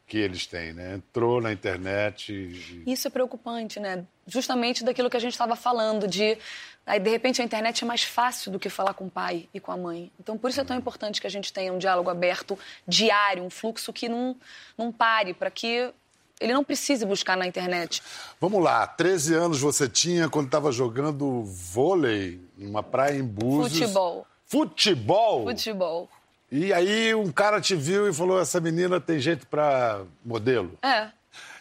que 0.07 0.19
eles 0.19 0.47
têm, 0.47 0.73
né? 0.73 0.95
Entrou 0.95 1.41
na 1.41 1.53
internet 1.53 2.33
e... 2.33 2.83
Isso 2.91 3.09
é 3.09 3.11
preocupante, 3.11 3.81
né? 3.81 4.05
Justamente 4.27 4.85
daquilo 4.85 5.11
que 5.11 5.17
a 5.17 5.21
gente 5.21 5.33
estava 5.33 5.57
falando, 5.57 6.07
de 6.07 6.39
aí 6.87 7.01
de 7.01 7.11
repente 7.11 7.43
a 7.43 7.45
internet 7.45 7.83
é 7.83 7.87
mais 7.87 8.05
fácil 8.05 8.53
do 8.53 8.59
que 8.59 8.69
falar 8.69 8.95
com 8.95 9.07
o 9.07 9.11
pai 9.11 9.49
e 9.53 9.59
com 9.59 9.73
a 9.73 9.77
mãe. 9.77 10.13
Então 10.21 10.39
por 10.39 10.51
isso 10.51 10.61
é 10.61 10.65
tão 10.65 10.77
importante 10.77 11.21
que 11.21 11.27
a 11.27 11.31
gente 11.31 11.53
tenha 11.53 11.73
um 11.73 11.79
diálogo 11.79 12.09
aberto 12.09 12.57
diário, 12.87 13.43
um 13.43 13.51
fluxo 13.51 13.93
que 13.93 14.09
não, 14.09 14.37
não 14.79 14.93
pare, 14.93 15.35
para 15.35 15.51
que 15.51 15.93
ele 16.41 16.53
não 16.53 16.65
precise 16.65 17.05
buscar 17.05 17.37
na 17.37 17.47
internet. 17.47 18.03
Vamos 18.41 18.63
lá, 18.63 18.87
13 18.87 19.35
anos 19.35 19.61
você 19.61 19.89
tinha 19.89 20.29
quando 20.29 20.47
estava 20.47 20.71
jogando 20.71 21.43
vôlei 21.45 22.41
numa 22.57 22.83
praia 22.83 23.19
em 23.19 23.25
Búzios. 23.25 23.79
Futebol. 23.79 24.27
Futebol? 24.47 25.45
Futebol. 25.45 26.09
E 26.51 26.73
aí 26.73 27.15
um 27.15 27.33
cara 27.33 27.61
te 27.61 27.75
viu 27.75 28.09
e 28.09 28.13
falou, 28.13 28.41
essa 28.41 28.61
menina 28.61 29.01
tem 29.01 29.19
jeito 29.19 29.47
para 29.47 30.03
modelo. 30.25 30.79
É. 30.83 31.09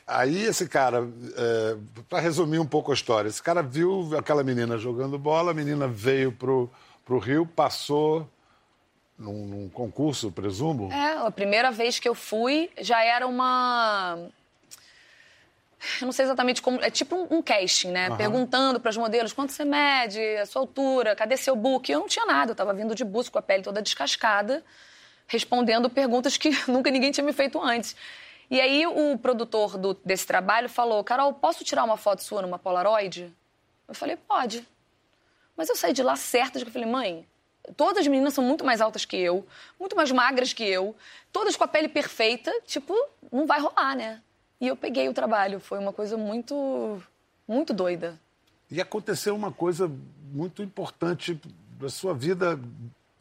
Aí 0.07 0.43
esse 0.43 0.67
cara, 0.67 1.07
é, 1.35 1.77
para 2.07 2.19
resumir 2.19 2.59
um 2.59 2.65
pouco 2.65 2.91
a 2.91 2.93
história, 2.93 3.27
esse 3.27 3.41
cara 3.41 3.63
viu 3.63 4.15
aquela 4.15 4.43
menina 4.43 4.77
jogando 4.77 5.17
bola, 5.17 5.49
a 5.49 5.53
menina 5.53 5.87
veio 5.87 6.31
pro, 6.31 6.69
pro 7.03 7.17
Rio, 7.17 7.47
passou 7.47 8.29
num, 9.17 9.47
num 9.47 9.69
concurso, 9.69 10.31
presumo. 10.31 10.91
É, 10.91 11.25
a 11.25 11.31
primeira 11.31 11.71
vez 11.71 11.97
que 11.97 12.07
eu 12.07 12.13
fui 12.13 12.69
já 12.79 13.03
era 13.03 13.25
uma. 13.25 14.19
Eu 16.01 16.05
não 16.05 16.11
sei 16.11 16.25
exatamente 16.25 16.61
como. 16.61 16.81
É 16.81 16.89
tipo 16.89 17.15
um, 17.15 17.37
um 17.37 17.41
casting, 17.41 17.91
né? 17.91 18.09
Perguntando 18.17 18.79
para 18.79 18.89
os 18.89 18.97
modelos 18.97 19.33
quanto 19.33 19.51
você 19.51 19.63
mede, 19.65 20.19
a 20.37 20.45
sua 20.45 20.61
altura, 20.61 21.15
cadê 21.15 21.37
seu 21.37 21.55
book? 21.55 21.91
Eu 21.91 21.99
não 22.01 22.07
tinha 22.07 22.25
nada, 22.25 22.51
eu 22.51 22.55
tava 22.55 22.73
vindo 22.73 22.93
de 22.95 23.03
buço 23.03 23.31
com 23.31 23.39
a 23.39 23.41
pele 23.41 23.63
toda 23.63 23.81
descascada, 23.81 24.63
respondendo 25.27 25.89
perguntas 25.89 26.37
que 26.37 26.49
nunca 26.71 26.89
ninguém 26.91 27.11
tinha 27.11 27.23
me 27.23 27.33
feito 27.33 27.61
antes. 27.61 27.95
E 28.49 28.61
aí 28.61 28.85
o 28.85 29.17
produtor 29.17 29.77
do- 29.77 29.97
desse 30.05 30.25
trabalho 30.27 30.69
falou: 30.69 31.03
Carol, 31.03 31.33
posso 31.33 31.63
tirar 31.63 31.83
uma 31.83 31.97
foto 31.97 32.21
sua 32.23 32.41
numa 32.41 32.59
Polaroid? 32.59 33.33
Eu 33.87 33.95
falei: 33.95 34.15
pode. 34.15 34.67
Mas 35.57 35.69
eu 35.69 35.75
saí 35.75 35.93
de 35.93 36.03
lá 36.03 36.15
certa 36.15 36.59
de 36.59 36.65
que 36.65 36.69
eu 36.69 36.73
falei, 36.73 36.87
mãe, 36.89 37.25
todas 37.77 37.99
as 37.99 38.07
meninas 38.07 38.33
são 38.33 38.43
muito 38.43 38.65
mais 38.65 38.81
altas 38.81 39.05
que 39.05 39.15
eu, 39.15 39.47
muito 39.79 39.95
mais 39.95 40.11
magras 40.11 40.51
que 40.51 40.63
eu, 40.65 40.93
todas 41.31 41.55
com 41.55 41.63
a 41.63 41.67
pele 41.67 41.87
perfeita, 41.87 42.51
tipo, 42.65 42.93
não 43.31 43.45
vai 43.47 43.59
rolar, 43.61 43.95
né? 43.95 44.21
E 44.59 44.67
eu 44.67 44.75
peguei 44.75 45.07
o 45.09 45.13
trabalho, 45.13 45.59
foi 45.59 45.77
uma 45.79 45.91
coisa 45.91 46.17
muito, 46.17 47.01
muito 47.47 47.73
doida. 47.73 48.19
E 48.71 48.81
aconteceu 48.81 49.35
uma 49.35 49.51
coisa 49.51 49.91
muito 50.33 50.63
importante 50.63 51.39
da 51.79 51.89
sua 51.89 52.13
vida 52.13 52.59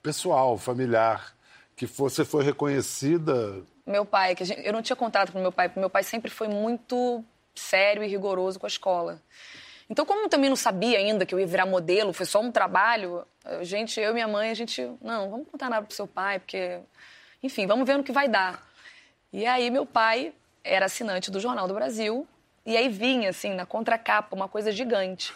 pessoal, 0.03 0.57
familiar, 0.57 1.35
que 1.77 1.87
você 1.87 2.25
foi 2.25 2.45
reconhecida. 2.45 3.63
Meu 3.87 4.05
pai, 4.07 4.35
que 4.35 4.45
gente- 4.45 4.65
eu 4.65 4.73
não 4.73 4.81
tinha 4.83 4.97
contato 4.97 5.33
com 5.33 5.41
meu 5.41 5.53
pai, 5.53 5.69
porque 5.69 5.81
meu 5.81 5.91
pai 5.91 6.03
sempre 6.03 6.31
foi 6.31 6.49
muito 6.49 7.23
sério 7.55 8.03
e 8.03 8.07
rigoroso 8.07 8.59
com 8.59 8.67
a 8.67 8.69
escola. 8.69 9.21
Então, 9.91 10.07
como 10.07 10.23
eu 10.23 10.29
também 10.29 10.49
não 10.49 10.57
sabia 10.57 10.99
ainda 10.99 11.27
que 11.27 11.35
eu 11.35 11.39
ia 11.41 11.47
virar 11.47 11.67
modelo, 11.67 12.13
foi 12.13 12.25
só 12.25 12.41
um 12.41 12.51
trabalho, 12.51 13.27
a 13.45 13.63
gente, 13.65 14.01
eu 14.01 14.13
e 14.13 14.15
minha 14.15 14.27
mãe, 14.29 14.51
a 14.51 14.55
gente, 14.55 14.81
não, 15.03 15.31
vamos 15.31 15.47
contar 15.51 15.69
nada 15.69 15.85
pro 15.87 15.95
seu 15.95 16.07
pai, 16.07 16.39
porque, 16.39 16.79
enfim, 17.43 17.67
vamos 17.67 17.87
ver 17.87 17.99
no 17.99 18.05
que 18.05 18.13
vai 18.13 18.27
dar. 18.29 18.67
E 19.33 19.45
aí, 19.45 19.71
meu 19.71 19.85
pai 19.85 20.33
era 20.65 20.87
assinante 20.87 21.31
do 21.31 21.39
Jornal 21.39 21.69
do 21.69 21.75
Brasil, 21.75 22.27
e 22.67 22.77
aí 22.77 22.89
vinha, 22.89 23.31
assim, 23.31 23.55
na 23.55 23.67
contracapa, 23.67 24.35
uma 24.35 24.49
coisa 24.49 24.73
gigante. 24.73 25.33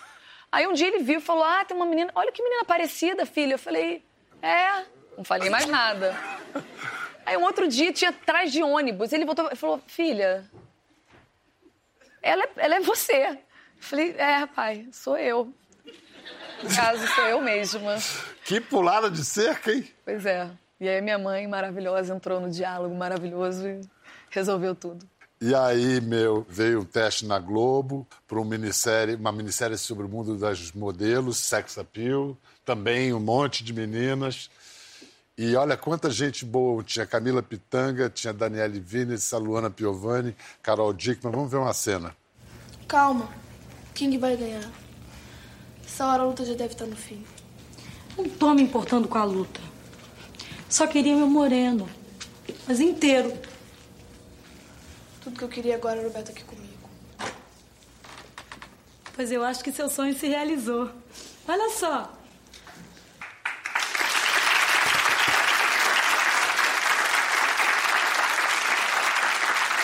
Aí 0.51 0.67
um 0.67 0.73
dia 0.73 0.89
ele 0.89 1.01
viu 1.01 1.19
e 1.19 1.23
falou: 1.23 1.45
Ah, 1.45 1.65
tem 1.65 1.77
uma 1.77 1.85
menina, 1.85 2.11
olha 2.15 2.33
que 2.33 2.43
menina 2.43 2.65
parecida, 2.65 3.27
filha. 3.27 3.55
Eu 3.55 3.59
falei: 3.59 4.03
É, 4.41 4.85
não 5.17 5.23
falei 5.23 5.51
mais 5.51 5.67
nada. 5.67 6.17
Aí 7.27 7.37
um 7.37 7.45
outro 7.45 7.69
dia 7.69 7.93
tinha 7.93 8.11
atrás 8.11 8.51
de 8.51 8.63
ônibus. 8.63 9.13
Ele 9.13 9.27
voltou 9.27 9.51
e 9.53 9.57
falou: 9.57 9.81
Filha, 9.87 10.45
ela 12.23 12.45
é, 12.45 12.51
ela 12.57 12.75
é 12.77 12.81
você. 12.81 13.29
Eu 13.29 13.39
falei: 13.79 14.15
É, 14.17 14.47
pai, 14.47 14.89
sou 14.91 15.19
eu. 15.19 15.53
No 16.63 16.75
caso, 16.75 17.07
sou 17.09 17.25
eu 17.25 17.41
mesma. 17.41 17.97
Que 18.45 18.61
pulada 18.61 19.11
de 19.11 19.25
cerca, 19.25 19.71
hein? 19.71 19.87
Pois 20.05 20.25
é. 20.25 20.51
E 20.81 20.89
aí 20.89 21.01
minha 21.01 21.19
mãe 21.19 21.47
maravilhosa 21.47 22.15
entrou 22.15 22.41
no 22.41 22.51
diálogo 22.51 22.95
maravilhoso 22.95 23.69
e 23.69 23.81
resolveu 24.31 24.75
tudo. 24.75 25.07
E 25.41 25.55
aí, 25.55 26.01
meu, 26.01 26.45
veio 26.49 26.81
um 26.81 26.85
teste 26.85 27.25
na 27.25 27.39
Globo 27.39 28.05
para 28.27 28.41
uma 28.41 28.51
minissérie, 28.51 29.15
uma 29.15 29.31
minissérie 29.31 29.79
sobre 29.79 30.05
o 30.05 30.09
mundo 30.09 30.37
das 30.37 30.73
modelos, 30.73 31.39
sex 31.39 31.79
appeal, 31.79 32.37
também 32.65 33.15
um 33.15 33.21
monte 33.21 33.63
de 33.63 33.73
meninas. 33.73 34.51
E 35.37 35.55
olha 35.55 35.77
quanta 35.77 36.11
gente 36.11 36.45
boa. 36.45 36.83
Tinha 36.83 37.07
Camila 37.07 37.41
Pitanga, 37.41 38.11
tinha 38.11 38.33
Daniele 38.33 38.81
Vines, 38.81 39.33
a 39.33 39.39
Luana 39.39 39.71
Piovani, 39.71 40.35
Carol 40.61 40.93
Dickman. 40.93 41.33
Vamos 41.33 41.49
ver 41.53 41.59
uma 41.59 41.73
cena. 41.73 42.17
Calma. 42.89 43.29
Quem 43.95 44.11
que 44.11 44.19
vai 44.19 44.37
ganhar? 44.37 44.69
Essa 45.85 46.07
hora 46.07 46.23
a 46.25 46.27
luta 46.27 46.45
já 46.45 46.55
deve 46.55 46.73
estar 46.73 46.87
no 46.87 46.97
fim. 46.97 47.25
Não 48.17 48.29
tô 48.29 48.53
me 48.53 48.63
importando 48.63 49.07
com 49.07 49.19
a 49.19 49.23
luta. 49.23 49.61
Só 50.69 50.89
queria 50.89 51.15
meu 51.15 51.29
moreno. 51.29 51.89
Mas 52.67 52.81
inteiro. 52.81 53.33
Tudo 55.29 55.39
que 55.41 55.45
eu 55.45 55.49
queria 55.49 55.75
agora 55.75 55.99
era 55.99 56.09
o 56.09 56.11
Beto 56.11 56.31
aqui 56.31 56.43
comigo. 56.43 56.89
Pois 59.15 59.31
eu 59.31 59.45
acho 59.45 59.63
que 59.63 59.71
seu 59.71 59.91
sonho 59.91 60.15
se 60.15 60.27
realizou. 60.27 60.91
Olha 61.47 61.69
só. 61.69 62.11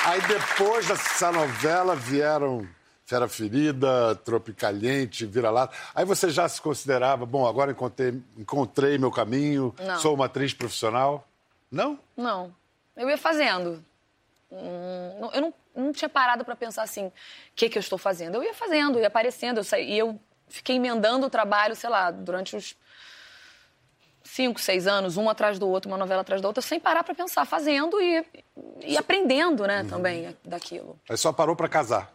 Aí 0.07 0.21
depois 0.23 0.87
dessa 0.87 1.31
novela 1.31 1.95
vieram 1.95 2.67
Fera 3.05 3.29
Ferida, 3.29 4.15
Tropicaliente, 4.25 5.27
Vira-Lata. 5.27 5.77
Aí 5.95 6.07
você 6.07 6.31
já 6.31 6.49
se 6.49 6.59
considerava, 6.59 7.27
bom, 7.27 7.47
agora 7.47 7.73
encontrei, 7.73 8.19
encontrei 8.39 8.97
meu 8.97 9.11
caminho, 9.11 9.75
Não. 9.79 9.99
sou 9.99 10.15
uma 10.15 10.25
atriz 10.25 10.55
profissional? 10.55 11.29
Não? 11.71 11.99
Não. 12.17 12.55
Eu 12.97 13.11
ia 13.11 13.19
fazendo. 13.19 13.85
Hum, 14.51 15.31
eu 15.33 15.41
não, 15.41 15.55
não 15.75 15.93
tinha 15.93 16.09
parado 16.09 16.45
para 16.45 16.55
pensar 16.55 16.83
assim, 16.83 17.07
o 17.07 17.13
que, 17.55 17.69
que 17.69 17.79
eu 17.79 17.81
estou 17.81 17.99
fazendo? 17.99 18.37
Eu 18.37 18.43
ia 18.43 18.55
fazendo, 18.55 18.99
ia 18.99 19.07
aparecendo. 19.07 19.59
Eu 19.59 19.65
saí, 19.65 19.93
e 19.93 19.99
eu 19.99 20.21
fiquei 20.49 20.77
emendando 20.77 21.27
o 21.27 21.31
trabalho, 21.31 21.75
sei 21.75 21.91
lá, 21.91 22.11
durante 22.11 22.57
os 22.57 22.77
cinco, 24.23 24.61
seis 24.61 24.87
anos, 24.87 25.17
um 25.17 25.29
atrás 25.29 25.59
do 25.59 25.69
outro, 25.69 25.91
uma 25.91 25.99
novela 25.99 26.23
atrás 26.23 26.41
da 26.41 26.49
outra, 26.49 26.63
sem 26.63 26.81
parar 26.81 27.05
para 27.05 27.15
pensar, 27.15 27.45
fazendo 27.45 28.01
e, 28.01 28.25
e 28.83 28.97
aprendendo, 28.97 29.67
né, 29.67 29.85
também 29.89 30.37
daquilo. 30.45 30.99
Aí 31.09 31.17
só 31.17 31.33
parou 31.33 31.55
para 31.55 31.69
casar. 31.69 32.13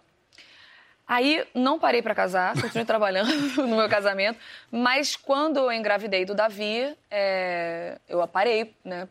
Aí 1.08 1.48
não 1.56 1.80
parei 1.80 2.02
para 2.02 2.14
casar, 2.14 2.54
continuei 2.54 2.84
trabalhando 2.86 3.32
no 3.66 3.78
meu 3.78 3.90
casamento, 3.90 4.40
mas 4.72 5.16
quando 5.16 5.58
eu 5.58 5.72
engravidei 5.72 6.26
do 6.26 6.36
Davi, 6.36 6.96
é, 7.10 7.98
eu 8.08 8.26
parei, 8.28 8.76
né? 8.84 9.08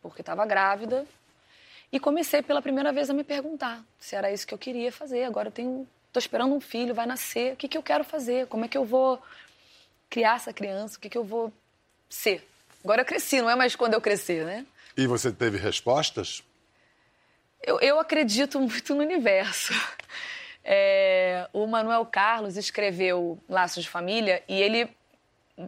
Porque 0.00 0.20
estava 0.20 0.44
grávida 0.46 1.06
e 1.94 2.00
comecei 2.00 2.42
pela 2.42 2.60
primeira 2.60 2.92
vez 2.92 3.08
a 3.08 3.14
me 3.14 3.22
perguntar 3.22 3.80
se 4.00 4.16
era 4.16 4.32
isso 4.32 4.44
que 4.44 4.52
eu 4.52 4.58
queria 4.58 4.90
fazer. 4.90 5.22
Agora 5.22 5.46
eu 5.46 5.52
tenho, 5.52 5.88
tô 6.12 6.18
esperando 6.18 6.52
um 6.52 6.60
filho, 6.60 6.92
vai 6.92 7.06
nascer, 7.06 7.52
o 7.52 7.56
que 7.56 7.68
que 7.68 7.78
eu 7.78 7.84
quero 7.84 8.02
fazer? 8.02 8.48
Como 8.48 8.64
é 8.64 8.68
que 8.68 8.76
eu 8.76 8.84
vou 8.84 9.22
criar 10.10 10.34
essa 10.34 10.52
criança? 10.52 10.98
O 10.98 11.00
que 11.00 11.08
que 11.08 11.16
eu 11.16 11.22
vou 11.22 11.52
ser? 12.10 12.44
Agora 12.82 13.02
eu 13.02 13.04
cresci, 13.04 13.40
não 13.40 13.48
é 13.48 13.54
mais 13.54 13.76
quando 13.76 13.94
eu 13.94 14.00
crescer, 14.00 14.44
né? 14.44 14.66
E 14.96 15.06
você 15.06 15.30
teve 15.30 15.56
respostas? 15.56 16.42
Eu, 17.62 17.78
eu 17.78 18.00
acredito 18.00 18.58
muito 18.58 18.92
no 18.92 19.00
universo. 19.00 19.72
É, 20.66 21.46
o 21.52 21.66
Manuel 21.66 22.06
Carlos 22.06 22.56
escreveu 22.56 23.38
Laços 23.48 23.84
de 23.84 23.88
Família 23.88 24.42
e 24.48 24.60
ele. 24.60 24.88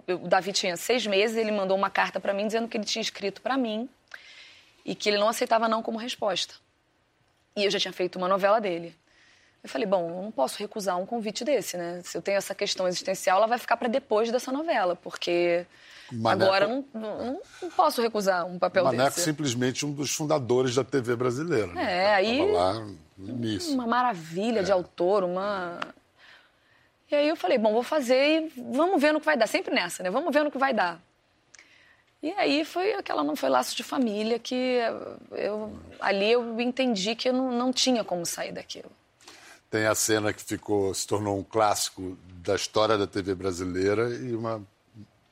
O 0.09 0.27
Davi 0.27 0.53
tinha 0.53 0.77
seis 0.77 1.07
meses, 1.07 1.37
ele 1.37 1.53
mandou 1.53 1.77
uma 1.77 1.91
carta 1.91 2.19
para 2.19 2.33
mim 2.33 2.47
dizendo 2.47 2.67
que 2.67 2.77
ele 2.77 2.85
tinha 2.85 3.03
escrito 3.03 3.41
para 3.43 3.57
mim 3.57 3.89
e 4.87 4.95
que 4.95 5.09
ele 5.09 5.19
não 5.19 5.29
aceitava 5.29 5.69
não 5.69 5.83
como 5.83 5.99
resposta. 5.99 6.55
E 7.57 7.65
eu 7.65 7.71
já 7.71 7.81
tinha 7.81 7.93
feito 7.93 8.17
uma 8.17 8.29
novela 8.29 8.61
dele. 8.61 8.95
Eu 9.63 9.69
falei, 9.69 9.87
bom, 9.87 10.09
eu 10.09 10.23
não 10.23 10.31
posso 10.31 10.61
recusar 10.61 10.97
um 10.97 11.05
convite 11.05 11.45
desse, 11.45 11.77
né? 11.77 12.01
Se 12.05 12.17
eu 12.17 12.23
tenho 12.23 12.39
essa 12.39 12.55
questão 12.55 12.87
existencial, 12.87 13.39
ela 13.39 13.49
vai 13.49 13.59
ficar 13.59 13.77
para 13.77 13.89
depois 13.89 14.31
dessa 14.31 14.53
novela, 14.53 14.95
porque 14.95 15.67
Maneco, 16.13 16.45
agora 16.45 16.69
não, 16.69 16.85
não, 16.95 17.41
não, 17.61 17.71
posso 17.71 18.01
recusar 18.01 18.47
um 18.47 18.61
papel 18.61 18.85
Maneco 18.85 19.17
desse. 19.17 19.23
simplesmente 19.23 19.85
um 19.85 19.93
dos 19.93 20.15
fundadores 20.15 20.77
da 20.77 20.85
TV 20.85 21.17
brasileira. 21.17 21.73
É, 21.73 21.75
né? 21.75 22.15
aí... 22.15 22.41
Uma 23.73 23.87
maravilha 23.89 24.61
é. 24.61 24.63
de 24.63 24.71
autor, 24.71 25.25
uma... 25.25 25.81
E 27.11 27.15
aí 27.15 27.29
eu 27.29 27.37
falei, 27.37 27.59
bom, 27.59 27.73
vou 27.73 27.83
fazer 27.83 28.15
e 28.55 28.63
vamos 28.73 29.01
ver 29.01 29.13
no 29.13 29.19
que 29.19 29.27
vai 29.27 29.37
dar. 29.37 29.47
Sempre 29.47 29.75
nessa, 29.75 30.03
né? 30.03 30.11
Vamos 30.11 30.33
ver 30.33 30.45
no 30.45 30.51
que 30.51 30.59
vai 30.59 30.75
dar. 30.75 31.01
E 32.27 32.33
aí 32.33 32.65
foi 32.65 32.93
aquela 32.95 33.23
não 33.23 33.37
foi 33.37 33.49
laço 33.49 33.77
de 33.77 33.85
família 33.85 34.37
que 34.37 34.81
eu 35.31 35.73
ali 36.01 36.33
eu 36.33 36.61
entendi 36.61 37.15
que 37.15 37.29
eu 37.29 37.33
não, 37.33 37.53
não 37.53 37.73
tinha 37.73 38.03
como 38.03 38.27
sair 38.27 38.51
daquilo. 38.51 38.91
Tem 39.71 39.87
a 39.87 39.95
cena 39.95 40.33
que 40.33 40.43
ficou 40.43 40.93
se 40.93 41.07
tornou 41.07 41.39
um 41.39 41.45
clássico 41.45 42.19
da 42.43 42.57
história 42.57 42.99
da 42.99 43.07
TV 43.07 43.33
brasileira 43.33 44.09
e 44.11 44.35
uma 44.35 44.61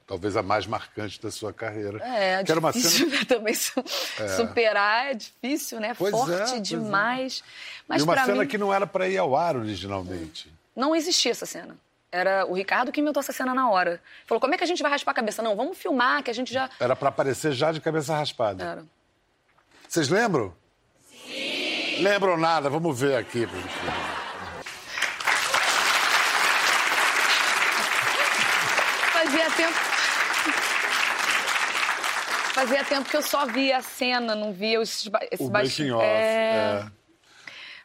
talvez 0.07 0.37
a 0.37 0.43
mais 0.43 0.69
marcante 0.69 1.21
da 1.21 1.33
sua 1.33 1.53
carreira. 1.53 1.99
É, 2.05 2.45
que 2.45 2.53
difícil 2.53 2.61
uma 2.61 2.73
cena... 2.73 3.11
né, 3.11 3.25
também 3.25 3.55
su 3.55 3.85
é. 4.21 4.29
superar, 4.29 5.07
é 5.07 5.15
difícil, 5.15 5.81
né? 5.81 5.95
Pois 5.99 6.13
Forte 6.13 6.55
é, 6.55 6.61
demais. 6.61 7.43
É. 7.45 7.83
Mas 7.89 8.03
e 8.03 8.05
uma 8.05 8.25
cena 8.25 8.43
mim... 8.43 8.47
que 8.47 8.57
não 8.57 8.73
era 8.73 8.87
para 8.87 9.09
ir 9.09 9.19
ao 9.19 9.35
ar 9.35 9.57
originalmente. 9.57 10.49
Não 10.77 10.95
existia 10.95 11.33
essa 11.33 11.45
cena. 11.45 11.77
Era 12.15 12.47
o 12.47 12.55
Ricardo 12.55 12.93
que 12.93 13.01
inventou 13.01 13.21
essa 13.21 13.33
cena 13.33 13.53
na 13.53 13.69
hora. 13.69 14.01
Falou, 14.25 14.41
como 14.41 14.55
é 14.55 14.57
que 14.57 14.63
a 14.63 14.67
gente 14.69 14.81
vai 14.81 14.93
raspar 14.93 15.11
a 15.11 15.15
cabeça? 15.15 15.43
Não, 15.43 15.57
vamos 15.57 15.77
filmar, 15.77 16.23
que 16.23 16.31
a 16.31 16.33
gente 16.33 16.53
já... 16.53 16.71
Era 16.79 16.95
para 16.95 17.09
aparecer 17.09 17.51
já 17.51 17.73
de 17.73 17.81
cabeça 17.81 18.15
raspada. 18.15 18.63
Era. 18.63 18.85
Vocês 19.89 20.09
lembram? 20.09 20.55
Sim! 21.09 22.05
Lembram 22.05 22.37
nada, 22.37 22.71
vamos 22.71 23.01
ver 23.01 23.17
aqui. 23.17 23.49
Fazia 29.13 29.51
tempo... 29.51 29.79
Fazia 32.53 32.85
tempo 32.85 33.11
que 33.11 33.17
eu 33.17 33.23
só 33.23 33.45
via 33.47 33.79
a 33.79 33.83
cena, 33.83 34.37
não 34.37 34.53
via 34.53 34.81
esse, 34.81 35.11
esse 35.33 35.43
o 35.43 35.51
making 35.51 35.91
off, 35.91 36.05
é... 36.05 36.85
é. 36.85 36.87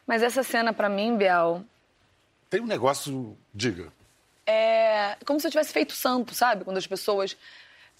Mas 0.06 0.22
essa 0.22 0.44
cena, 0.44 0.72
para 0.72 0.88
mim, 0.88 1.16
Biel... 1.16 1.64
Tem 2.48 2.60
um 2.60 2.66
negócio... 2.66 3.36
Diga 3.52 3.98
é 4.50 5.16
como 5.24 5.40
se 5.40 5.46
eu 5.46 5.50
tivesse 5.50 5.72
feito 5.72 5.92
santo, 5.92 6.34
sabe? 6.34 6.64
Quando 6.64 6.76
as 6.76 6.86
pessoas. 6.86 7.36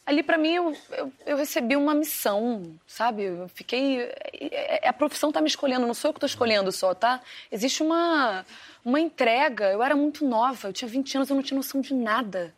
Ali, 0.04 0.22
para 0.22 0.38
mim, 0.38 0.54
eu, 0.54 0.76
eu, 0.90 1.12
eu, 1.26 1.36
recebi 1.36 1.76
uma 1.76 1.94
missão, 1.94 2.74
sabe? 2.86 3.24
Eu 3.24 3.48
fiquei. 3.54 4.00
É, 4.32 4.88
a 4.88 4.92
profissão 4.92 5.30
tá 5.30 5.40
me 5.40 5.48
escolhendo, 5.48 5.86
não 5.86 5.94
sou 5.94 6.08
eu 6.08 6.14
que 6.14 6.20
tô 6.20 6.26
escolhendo 6.26 6.72
só, 6.72 6.94
tá? 6.94 7.20
Existe 7.52 7.82
uma, 7.82 8.44
uma 8.84 8.98
entrega. 8.98 9.70
Eu 9.70 9.82
era 9.82 9.94
muito 9.94 10.26
nova, 10.26 10.68
eu 10.68 10.72
tinha 10.72 10.88
20 10.88 11.16
anos, 11.16 11.30
eu 11.30 11.36
não 11.36 11.42
tinha 11.42 11.56
noção 11.56 11.80
de 11.80 11.94
nada. 11.94 12.52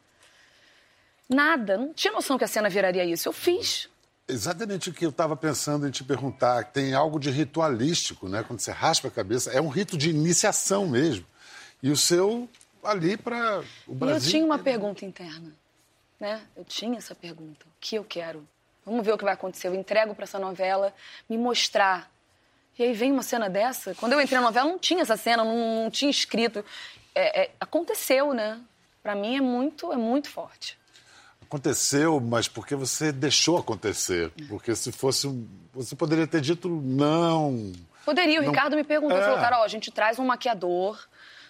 Nada. 1.28 1.76
Não 1.76 1.92
tinha 1.92 2.12
noção 2.12 2.38
que 2.38 2.44
a 2.44 2.49
cena 2.49 2.68
viraria 2.68 3.04
isso. 3.04 3.28
Eu 3.28 3.32
fiz. 3.32 3.88
Exatamente 4.28 4.88
o 4.88 4.92
que 4.92 5.04
eu 5.04 5.11
estava 5.11 5.37
pensando 5.37 5.87
em 5.87 5.90
te 5.90 6.04
perguntar. 6.04 6.64
Tem 6.64 6.94
algo 6.94 7.18
de 7.18 7.30
ritualístico, 7.30 8.28
né? 8.28 8.44
Quando 8.46 8.61
você 8.61 8.70
raspa 8.70 9.08
a 9.08 9.11
cabeça. 9.11 9.50
É 9.50 9.61
um 9.61 9.68
rito 9.68 9.99
de 9.99 10.11
iniciação 10.11 10.87
mesmo. 10.87 11.26
E 11.82 11.90
o 11.90 11.96
seu 11.96 12.49
ali 12.83 13.17
para 13.17 13.62
o 13.87 13.95
Brasil. 13.95 14.17
E 14.17 14.27
eu 14.27 14.31
tinha 14.31 14.45
uma 14.45 14.59
pergunta 14.59 15.05
interna, 15.05 15.53
né? 16.19 16.43
Eu 16.57 16.65
tinha 16.65 16.99
essa 16.99 17.15
pergunta. 17.15 17.65
O 17.67 17.73
que 17.81 17.97
eu 17.97 18.05
quero? 18.05 18.47
Vamos 18.85 19.05
ver 19.05 19.12
o 19.12 19.19
que 19.19 19.25
vai 19.25 19.35
acontecer. 19.35 19.69
Eu 19.69 19.75
entrego 19.75 20.15
para 20.15 20.25
essa 20.25 20.39
novela 20.39 20.93
me 21.29 21.39
mostrar. 21.39 22.11
E 22.79 22.83
aí 22.83 22.93
vem 22.93 23.12
uma 23.12 23.23
cena 23.23 23.49
dessa. 23.49 23.95
Quando 23.95 24.12
eu 24.12 24.21
entrei 24.21 24.39
na 24.39 24.47
novela, 24.47 24.69
não 24.69 24.79
tinha 24.79 25.03
essa 25.03 25.16
cena, 25.16 25.45
não, 25.45 25.85
não 25.85 25.90
tinha 25.90 26.11
escrito. 26.11 26.64
É, 27.14 27.42
é, 27.42 27.51
aconteceu, 27.61 28.33
né? 28.33 28.61
Para 29.03 29.14
mim 29.14 29.37
é 29.37 29.40
muito, 29.40 29.92
é 29.92 29.97
muito 29.97 30.31
forte. 30.31 30.79
Aconteceu, 31.42 32.18
mas 32.18 32.49
porque 32.49 32.75
você 32.75 33.12
deixou 33.12 33.59
acontecer. 33.59 34.33
Porque 34.49 34.75
se 34.75 34.90
fosse. 34.90 35.29
Você 35.75 35.95
poderia 35.95 36.27
ter 36.27 36.40
dito 36.40 36.68
não. 36.68 37.73
Poderia. 38.05 38.40
O 38.40 38.42
não... 38.42 38.51
Ricardo 38.51 38.75
me 38.75 38.83
perguntou, 38.83 39.18
é. 39.18 39.23
falou, 39.23 39.38
Carol, 39.38 39.62
a 39.62 39.68
gente 39.68 39.90
traz 39.90 40.18
um 40.18 40.25
maquiador 40.25 40.99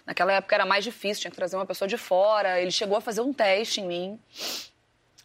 Naquela 0.05 0.33
época 0.33 0.53
era 0.55 0.65
mais 0.65 0.83
difícil, 0.83 1.21
tinha 1.21 1.31
que 1.31 1.37
trazer 1.37 1.55
uma 1.55 1.65
pessoa 1.65 1.87
de 1.87 1.97
fora. 1.97 2.59
Ele 2.59 2.71
chegou 2.71 2.97
a 2.97 3.01
fazer 3.01 3.21
um 3.21 3.31
teste 3.33 3.81
em 3.81 3.87
mim. 3.87 4.19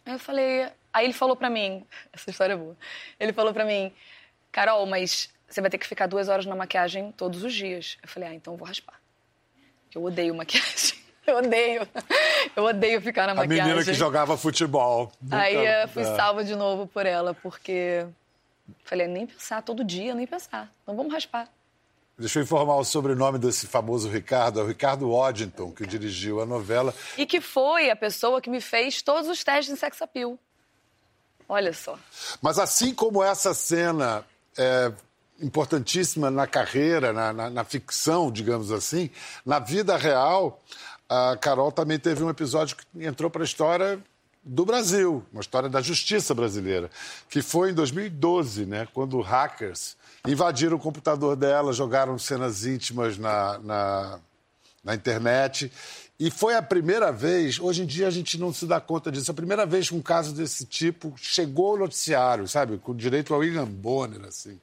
Aí 0.06 0.12
eu 0.12 0.18
falei. 0.18 0.68
Aí 0.92 1.04
ele 1.04 1.12
falou 1.12 1.36
pra 1.36 1.50
mim. 1.50 1.84
Essa 2.12 2.30
história 2.30 2.52
é 2.52 2.56
boa. 2.56 2.76
Ele 3.18 3.32
falou 3.32 3.52
pra 3.52 3.64
mim: 3.64 3.92
Carol, 4.52 4.86
mas 4.86 5.28
você 5.48 5.60
vai 5.60 5.70
ter 5.70 5.78
que 5.78 5.86
ficar 5.86 6.06
duas 6.06 6.28
horas 6.28 6.46
na 6.46 6.54
maquiagem 6.54 7.12
todos 7.12 7.42
os 7.42 7.52
dias. 7.52 7.98
Eu 8.02 8.08
falei: 8.08 8.28
Ah, 8.28 8.34
então 8.34 8.54
eu 8.54 8.58
vou 8.58 8.66
raspar. 8.66 9.00
Eu 9.94 10.04
odeio 10.04 10.34
maquiagem. 10.34 10.98
Eu 11.28 11.36
odeio. 11.36 11.86
Eu 12.56 12.64
odeio 12.64 13.02
ficar 13.02 13.26
na 13.26 13.34
maquiagem. 13.34 13.60
A 13.60 13.66
menina 13.66 13.84
que 13.84 13.92
jogava 13.92 14.34
futebol. 14.34 15.12
Aí 15.30 15.56
eu 15.82 15.86
fui 15.88 16.02
salva 16.02 16.42
de 16.42 16.56
novo 16.56 16.86
por 16.86 17.04
ela, 17.04 17.34
porque. 17.34 18.06
Falei, 18.82 19.06
nem 19.06 19.26
pensar 19.26 19.60
todo 19.60 19.84
dia, 19.84 20.14
nem 20.14 20.26
pensar. 20.26 20.72
Então 20.82 20.96
vamos 20.96 21.12
raspar. 21.12 21.46
Deixa 22.18 22.40
eu 22.40 22.42
informar 22.42 22.74
o 22.76 22.84
sobrenome 22.84 23.38
desse 23.38 23.68
famoso 23.68 24.08
Ricardo, 24.08 24.58
é 24.58 24.62
o 24.64 24.66
Ricardo 24.66 25.08
Waddington, 25.08 25.70
que 25.70 25.86
dirigiu 25.86 26.40
a 26.40 26.46
novela. 26.46 26.92
E 27.16 27.24
que 27.24 27.40
foi 27.40 27.90
a 27.90 27.96
pessoa 27.96 28.40
que 28.40 28.50
me 28.50 28.60
fez 28.60 29.00
todos 29.02 29.28
os 29.28 29.44
testes 29.44 29.72
em 29.72 29.76
sex 29.76 30.02
appeal. 30.02 30.36
Olha 31.48 31.72
só. 31.72 31.96
Mas 32.42 32.58
assim 32.58 32.92
como 32.92 33.22
essa 33.22 33.54
cena 33.54 34.24
é 34.56 34.92
importantíssima 35.40 36.28
na 36.28 36.46
carreira, 36.46 37.12
na, 37.12 37.32
na, 37.32 37.50
na 37.50 37.64
ficção, 37.64 38.32
digamos 38.32 38.72
assim, 38.72 39.10
na 39.46 39.60
vida 39.60 39.96
real, 39.96 40.60
a 41.08 41.36
Carol 41.40 41.70
também 41.70 42.00
teve 42.00 42.24
um 42.24 42.28
episódio 42.28 42.76
que 42.76 42.84
entrou 43.06 43.30
para 43.30 43.42
a 43.42 43.44
história 43.44 44.02
do 44.44 44.64
Brasil, 44.64 45.24
uma 45.32 45.40
história 45.40 45.68
da 45.68 45.80
justiça 45.80 46.34
brasileira, 46.34 46.90
que 47.28 47.42
foi 47.42 47.70
em 47.70 47.74
2012, 47.74 48.66
né, 48.66 48.88
quando 48.92 49.20
hackers 49.20 49.96
invadiram 50.26 50.76
o 50.76 50.80
computador 50.80 51.36
dela, 51.36 51.72
jogaram 51.72 52.18
cenas 52.18 52.64
íntimas 52.64 53.18
na, 53.18 53.58
na, 53.58 54.20
na 54.82 54.94
internet. 54.94 55.70
E 56.18 56.30
foi 56.30 56.54
a 56.54 56.62
primeira 56.62 57.12
vez, 57.12 57.60
hoje 57.60 57.82
em 57.82 57.86
dia 57.86 58.08
a 58.08 58.10
gente 58.10 58.38
não 58.38 58.52
se 58.52 58.66
dá 58.66 58.80
conta 58.80 59.12
disso, 59.12 59.30
a 59.30 59.34
primeira 59.34 59.64
vez 59.64 59.88
que 59.88 59.94
um 59.94 60.02
caso 60.02 60.34
desse 60.34 60.66
tipo 60.66 61.14
chegou 61.16 61.72
ao 61.72 61.78
noticiário, 61.78 62.48
sabe? 62.48 62.78
Com 62.78 62.94
direito 62.94 63.32
ao 63.32 63.40
William 63.40 63.66
Bonner, 63.66 64.26
assim. 64.26 64.58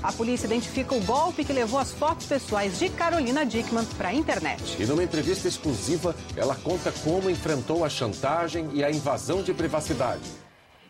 A 0.00 0.12
polícia 0.12 0.46
identifica 0.46 0.94
o 0.94 1.00
golpe 1.04 1.44
que 1.44 1.52
levou 1.52 1.80
as 1.80 1.92
fotos 1.92 2.26
pessoais 2.26 2.78
de 2.78 2.88
Carolina 2.88 3.44
Dickman 3.44 3.84
para 3.96 4.10
a 4.10 4.14
internet. 4.14 4.80
E 4.80 4.86
numa 4.86 5.02
entrevista 5.02 5.48
exclusiva, 5.48 6.14
ela 6.36 6.54
conta 6.54 6.92
como 7.02 7.28
enfrentou 7.28 7.84
a 7.84 7.88
chantagem 7.90 8.70
e 8.72 8.84
a 8.84 8.90
invasão 8.90 9.42
de 9.42 9.52
privacidade. 9.52 10.22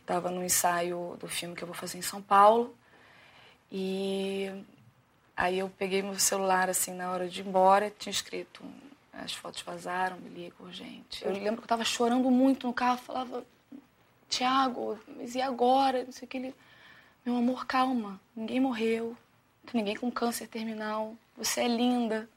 Estava 0.00 0.30
no 0.30 0.44
ensaio 0.44 1.16
do 1.18 1.26
filme 1.26 1.56
que 1.56 1.62
eu 1.62 1.66
vou 1.66 1.74
fazer 1.74 1.96
em 1.96 2.02
São 2.02 2.20
Paulo. 2.20 2.74
E 3.72 4.50
aí 5.34 5.58
eu 5.58 5.70
peguei 5.78 6.02
meu 6.02 6.18
celular 6.18 6.68
assim 6.68 6.92
na 6.92 7.10
hora 7.10 7.28
de 7.28 7.40
ir 7.40 7.46
embora, 7.46 7.90
tinha 7.98 8.10
escrito 8.10 8.62
as 9.12 9.32
fotos 9.32 9.62
vazaram, 9.62 10.16
me 10.18 10.28
liga 10.28 10.54
urgente. 10.60 11.24
Eu 11.24 11.32
lembro 11.32 11.56
que 11.56 11.60
eu 11.60 11.64
estava 11.64 11.84
chorando 11.84 12.30
muito 12.30 12.66
no 12.66 12.72
carro, 12.72 12.98
falava, 12.98 13.42
Tiago, 14.28 14.98
mas 15.16 15.34
e 15.34 15.40
agora? 15.40 16.04
Não 16.04 16.12
sei 16.12 16.26
o 16.26 16.28
que 16.28 16.36
ele. 16.36 16.54
Meu 17.24 17.36
amor, 17.36 17.66
calma, 17.66 18.20
ninguém 18.34 18.58
morreu, 18.60 19.16
ninguém 19.72 19.96
com 19.96 20.10
câncer 20.10 20.48
terminal, 20.48 21.14
você 21.36 21.60
é 21.62 21.68
linda, 21.68 22.28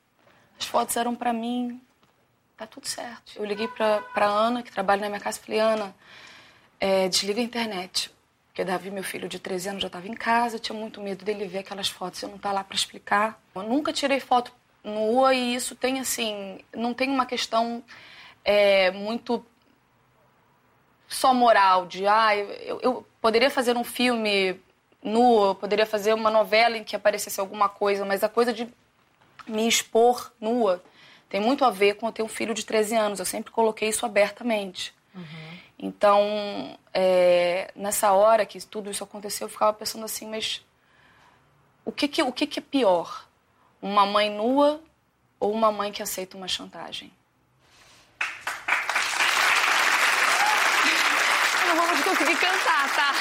as 0.60 0.66
fotos 0.66 0.98
eram 0.98 1.16
para 1.16 1.32
mim, 1.32 1.82
tá 2.58 2.68
tudo 2.68 2.88
certo. 2.88 3.34
Eu 3.36 3.46
liguei 3.46 3.68
pra, 3.68 4.02
pra 4.14 4.28
Ana, 4.28 4.62
que 4.62 4.72
trabalha 4.72 5.02
na 5.02 5.10
minha 5.10 5.20
casa, 5.20 5.40
e 5.40 5.46
falei, 5.46 5.60
Ana, 5.60 5.96
é, 6.80 7.08
desliga 7.08 7.40
a 7.40 7.44
internet. 7.44 8.12
Porque 8.48 8.66
Davi, 8.66 8.92
meu 8.92 9.04
filho 9.04 9.30
de 9.30 9.40
13 9.40 9.70
anos, 9.70 9.82
já 9.82 9.88
estava 9.88 10.08
em 10.08 10.14
casa, 10.14 10.58
eu 10.58 10.60
tinha 10.60 10.78
muito 10.78 11.00
medo 11.00 11.24
dele 11.24 11.48
ver 11.48 11.60
aquelas 11.60 11.88
fotos, 11.88 12.22
eu 12.22 12.30
não 12.30 12.38
tá 12.38 12.52
lá 12.52 12.64
para 12.64 12.76
explicar. 12.76 13.42
Eu 13.56 13.64
nunca 13.64 13.94
tirei 13.94 14.20
foto 14.20 14.52
nua 14.84 15.34
e 15.34 15.56
isso 15.56 15.74
tem 15.76 16.00
assim, 16.00 16.60
não 16.76 16.94
tem 16.94 17.10
uma 17.10 17.26
questão 17.26 17.84
é, 18.44 18.92
muito 18.92 19.46
só 21.08 21.34
moral 21.34 21.86
de, 21.86 22.06
ah, 22.08 22.36
eu, 22.36 22.80
eu 22.82 23.08
poderia 23.22 23.50
fazer 23.50 23.78
um 23.78 23.84
filme 23.84 24.60
nua, 25.04 25.48
eu 25.48 25.56
poderia 25.56 25.86
fazer 25.86 26.14
uma 26.14 26.30
novela 26.30 26.78
em 26.78 26.84
que 26.84 26.96
aparecesse 26.96 27.40
alguma 27.40 27.68
coisa, 27.68 28.06
mas 28.06 28.24
a 28.24 28.30
coisa 28.30 28.54
de 28.54 28.68
me 29.48 29.68
expor 29.68 30.32
nua 30.40 30.82
tem 31.30 31.40
muito 31.40 31.64
a 31.64 31.70
ver 31.70 31.96
com 31.96 32.08
eu 32.08 32.12
ter 32.12 32.24
um 32.24 32.28
filho 32.28 32.54
de 32.54 32.66
13 32.66 32.96
anos. 32.96 33.20
Eu 33.20 33.26
sempre 33.26 33.52
coloquei 33.52 33.88
isso 33.88 34.06
abertamente. 34.06 34.94
Uhum. 35.16 35.58
Então, 35.80 36.78
é, 36.94 37.72
nessa 37.74 38.12
hora 38.12 38.46
que 38.46 38.60
tudo 38.66 38.92
isso 38.92 39.04
aconteceu, 39.04 39.46
eu 39.46 39.50
ficava 39.50 39.74
pensando 39.74 40.04
assim, 40.04 40.30
mas 40.30 40.62
o 41.86 41.92
que, 41.92 42.08
que, 42.08 42.22
o 42.22 42.32
que, 42.32 42.46
que 42.46 42.60
é 42.60 42.62
pior? 42.62 43.26
Uma 43.82 44.06
mãe 44.06 44.30
nua 44.30 44.82
ou 45.40 45.52
uma 45.52 45.72
mãe 45.72 45.92
que 45.92 46.04
aceita 46.04 46.38
uma 46.38 46.48
chantagem? 46.48 47.12
Eu 51.68 51.76
não 51.76 51.88
vou 51.88 52.04
conseguir 52.04 52.36
cantar, 52.36 52.96
tá? 52.96 53.16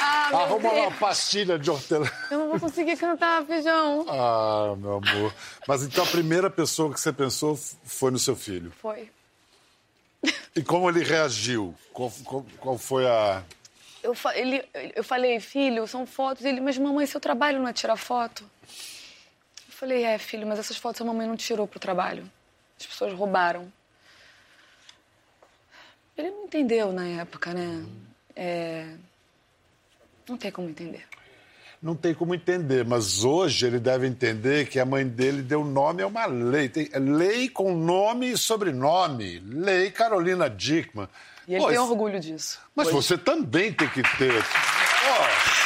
Ah, 0.00 0.23
meu 0.23 0.23
Arruma 0.34 0.72
uma 0.72 0.90
pastilha 0.92 1.58
de 1.58 1.70
hortelã. 1.70 2.10
Eu 2.30 2.38
não 2.38 2.48
vou 2.50 2.60
conseguir 2.60 2.96
cantar, 2.96 3.44
feijão. 3.44 4.04
Ah, 4.08 4.74
meu 4.76 4.96
amor. 4.96 5.34
Mas 5.66 5.82
então 5.82 6.04
a 6.04 6.06
primeira 6.06 6.50
pessoa 6.50 6.92
que 6.92 7.00
você 7.00 7.12
pensou 7.12 7.56
foi 7.84 8.10
no 8.10 8.18
seu 8.18 8.34
filho. 8.36 8.72
Foi. 8.80 9.10
E 10.56 10.62
como 10.62 10.88
ele 10.88 11.04
reagiu? 11.04 11.74
Qual, 11.92 12.10
qual- 12.24 12.46
qual 12.58 12.78
foi 12.78 13.06
a. 13.06 13.42
Eu, 14.02 14.14
ele, 14.34 14.62
eu 14.94 15.02
falei, 15.04 15.40
filho, 15.40 15.86
são 15.86 16.06
fotos. 16.06 16.44
Ele, 16.44 16.60
mas 16.60 16.76
mamãe, 16.78 17.06
seu 17.06 17.20
trabalho 17.20 17.58
não 17.58 17.68
é 17.68 17.72
tirar 17.72 17.96
foto? 17.96 18.44
Eu 18.62 19.72
falei, 19.74 20.04
é, 20.04 20.18
filho, 20.18 20.46
mas 20.46 20.58
essas 20.58 20.76
fotos 20.76 21.00
a 21.00 21.04
mamãe 21.04 21.26
não 21.26 21.36
tirou 21.36 21.66
pro 21.66 21.80
trabalho. 21.80 22.30
As 22.78 22.86
pessoas 22.86 23.12
roubaram. 23.14 23.72
Ele 26.16 26.30
não 26.30 26.44
entendeu 26.44 26.92
na 26.92 27.06
época, 27.06 27.52
né? 27.52 27.84
É... 28.36 28.94
Não 30.28 30.36
tem 30.36 30.50
como 30.50 30.68
entender. 30.68 31.06
Não 31.82 31.94
tem 31.94 32.14
como 32.14 32.34
entender, 32.34 32.82
mas 32.84 33.24
hoje 33.24 33.66
ele 33.66 33.78
deve 33.78 34.06
entender 34.06 34.66
que 34.68 34.80
a 34.80 34.86
mãe 34.86 35.06
dele 35.06 35.42
deu 35.42 35.62
nome 35.62 36.02
a 36.02 36.06
uma 36.06 36.24
lei. 36.24 36.66
Tem, 36.68 36.88
é 36.90 36.98
lei 36.98 37.46
com 37.48 37.76
nome 37.76 38.30
e 38.32 38.38
sobrenome. 38.38 39.38
Lei 39.40 39.90
Carolina 39.90 40.48
Dickman. 40.48 41.06
E 41.46 41.54
ele 41.54 41.62
Pô, 41.62 41.68
tem 41.68 41.78
orgulho 41.78 42.18
disso. 42.18 42.58
Mas 42.74 42.88
você 42.88 43.18
também 43.18 43.70
tem 43.70 43.86
que 43.88 44.02
ter. 44.16 44.32
Ó. 45.10 45.64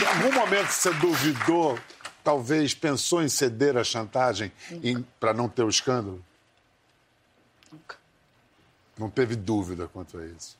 Em 0.00 0.04
algum 0.04 0.32
momento 0.32 0.68
você 0.68 0.92
duvidou, 0.94 1.76
talvez 2.22 2.74
pensou 2.74 3.22
em 3.24 3.28
ceder 3.28 3.76
à 3.76 3.82
chantagem 3.82 4.52
para 5.18 5.34
não 5.34 5.48
ter 5.48 5.64
o 5.64 5.68
escândalo? 5.68 6.24
Nunca. 7.72 7.96
Não 8.98 9.10
teve 9.10 9.36
dúvida 9.36 9.88
quanto 9.88 10.18
a 10.18 10.26
isso. 10.26 10.56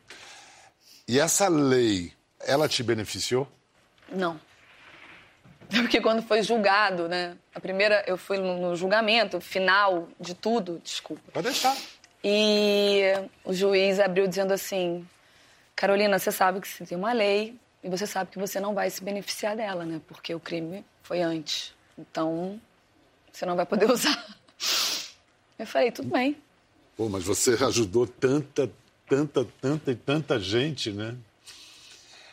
E 1.09 1.19
essa 1.19 1.49
lei, 1.49 2.13
ela 2.41 2.69
te 2.69 2.83
beneficiou? 2.83 3.49
Não. 4.11 4.41
Porque 5.69 6.01
quando 6.01 6.23
foi 6.23 6.43
julgado, 6.43 7.09
né? 7.09 7.37
A 7.55 7.61
primeira, 7.61 8.05
eu 8.07 8.17
fui 8.17 8.39
no, 8.39 8.77
julgamento 8.77 9.41
final 9.41 10.09
de 10.21 10.35
tudo, 10.35 10.81
desculpa. 10.83 11.23
Pode 11.33 11.47
deixar. 11.47 11.77
E 12.23 13.03
o 13.45 13.53
juiz 13.53 13.99
abriu 13.99 14.27
dizendo 14.27 14.53
assim: 14.53 15.07
Carolina, 15.75 16.19
você 16.19 16.31
sabe 16.31 16.61
que 16.61 16.69
você 16.69 16.85
tem 16.85 16.97
uma 16.99 17.13
lei 17.13 17.57
e 17.83 17.89
você 17.89 18.07
sabe 18.07 18.31
que 18.31 18.39
você 18.39 18.61
não 18.61 18.75
vai 18.75 18.91
se 18.91 19.03
beneficiar 19.03 19.57
dela, 19.57 19.85
né? 19.85 20.01
Porque 20.07 20.35
o 20.35 20.41
crime 20.41 20.85
foi 21.03 21.23
antes. 21.23 21.75
Então, 21.99 22.61
você 23.33 23.47
não 23.47 23.57
vai 23.57 23.67
poder 23.67 23.89
usar. 23.91 24.25
Eu 25.59 25.67
falei: 25.67 25.91
tudo 25.91 26.09
bem. 26.09 26.37
Pô, 26.97 27.09
mas 27.09 27.25
você 27.25 27.53
ajudou 27.65 28.07
tanta, 28.07 28.71
tanta, 29.09 29.47
tanta 29.61 29.91
e 29.91 29.95
tanta 29.95 30.39
gente, 30.41 30.91
né? 30.91 31.17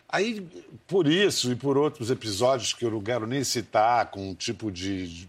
Aí, 0.08 0.48
por 0.88 1.08
isso 1.08 1.52
e 1.52 1.56
por 1.56 1.76
outros 1.76 2.12
episódios 2.12 2.72
que 2.72 2.86
eu 2.86 2.92
não 2.92 3.02
quero 3.02 3.26
nem 3.26 3.44
citar, 3.44 4.12
com 4.12 4.30
um 4.30 4.36
tipo 4.36 4.72
de, 4.72 5.28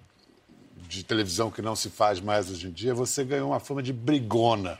de 0.87 1.03
televisão 1.03 1.51
que 1.51 1.62
não 1.62 1.75
se 1.75 1.88
faz 1.88 2.20
mais 2.20 2.51
hoje 2.51 2.66
em 2.66 2.70
dia, 2.70 2.94
você 2.94 3.25
ganhou 3.25 3.51
uma 3.51 3.61
fama 3.61 3.83
de 3.83 3.94
brigona. 3.94 4.79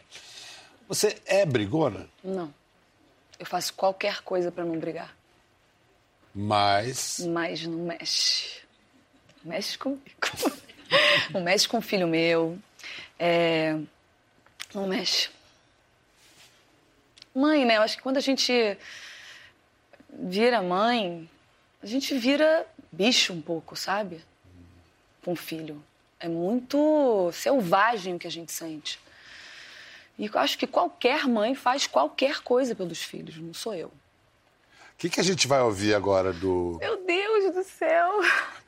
Você 0.89 1.17
é 1.25 1.47
brigona, 1.47 2.07
Não. 2.23 2.53
Eu 3.39 3.47
faço 3.47 3.75
qualquer 3.75 4.23
coisa 4.23 4.53
pra 4.53 4.65
não 4.65 4.79
brigar. 4.79 5.17
mas 6.35 7.21
Mas 7.27 7.67
não 7.67 7.87
mexe. 7.87 8.63
Mexe 9.43 9.77
comigo. 9.77 10.03
Não 11.33 11.43
mexe 11.43 11.67
com 11.67 11.79
o 11.79 11.83
filho 11.83 12.07
meu. 12.07 12.59
É, 13.19 13.77
Não 14.75 14.87
mexe. 14.87 15.31
Mãe, 17.35 17.65
né? 17.65 17.77
Eu 17.77 17.83
acho 17.83 17.97
que 17.97 18.03
quando 18.03 18.17
a 18.17 18.21
gente 18.21 18.77
vira 20.11 20.63
mãe, 20.63 21.29
a 21.83 21.87
gente 21.87 22.17
vira 22.19 22.67
bicho 22.91 23.33
um 23.33 23.41
pouco, 23.41 23.77
sabe? 23.77 24.25
Com 25.25 25.33
o 25.33 25.37
filho. 25.37 25.83
É 26.19 26.29
muito 26.29 27.31
selvagem 27.33 28.15
o 28.15 28.19
que 28.19 28.27
a 28.27 28.31
gente 28.31 28.53
sente. 28.53 28.99
E 30.19 30.27
eu 30.27 30.39
acho 30.39 30.57
que 30.57 30.67
qualquer 30.67 31.27
mãe 31.27 31.55
faz 31.55 31.87
qualquer 31.87 32.41
coisa 32.41 32.75
pelos 32.75 33.03
filhos, 33.03 33.37
não 33.37 33.53
sou 33.53 33.75
eu. 33.75 33.89
o 33.89 33.93
que, 34.97 35.11
que 35.11 35.21
a 35.21 35.25
gente 35.25 35.49
vai 35.49 35.61
ouvir 35.61 35.95
agora 35.95 36.33
do. 36.33 36.79
Meu 36.81 37.05
Deus 37.05 37.53
do 37.53 37.65
céu! 37.65 38.21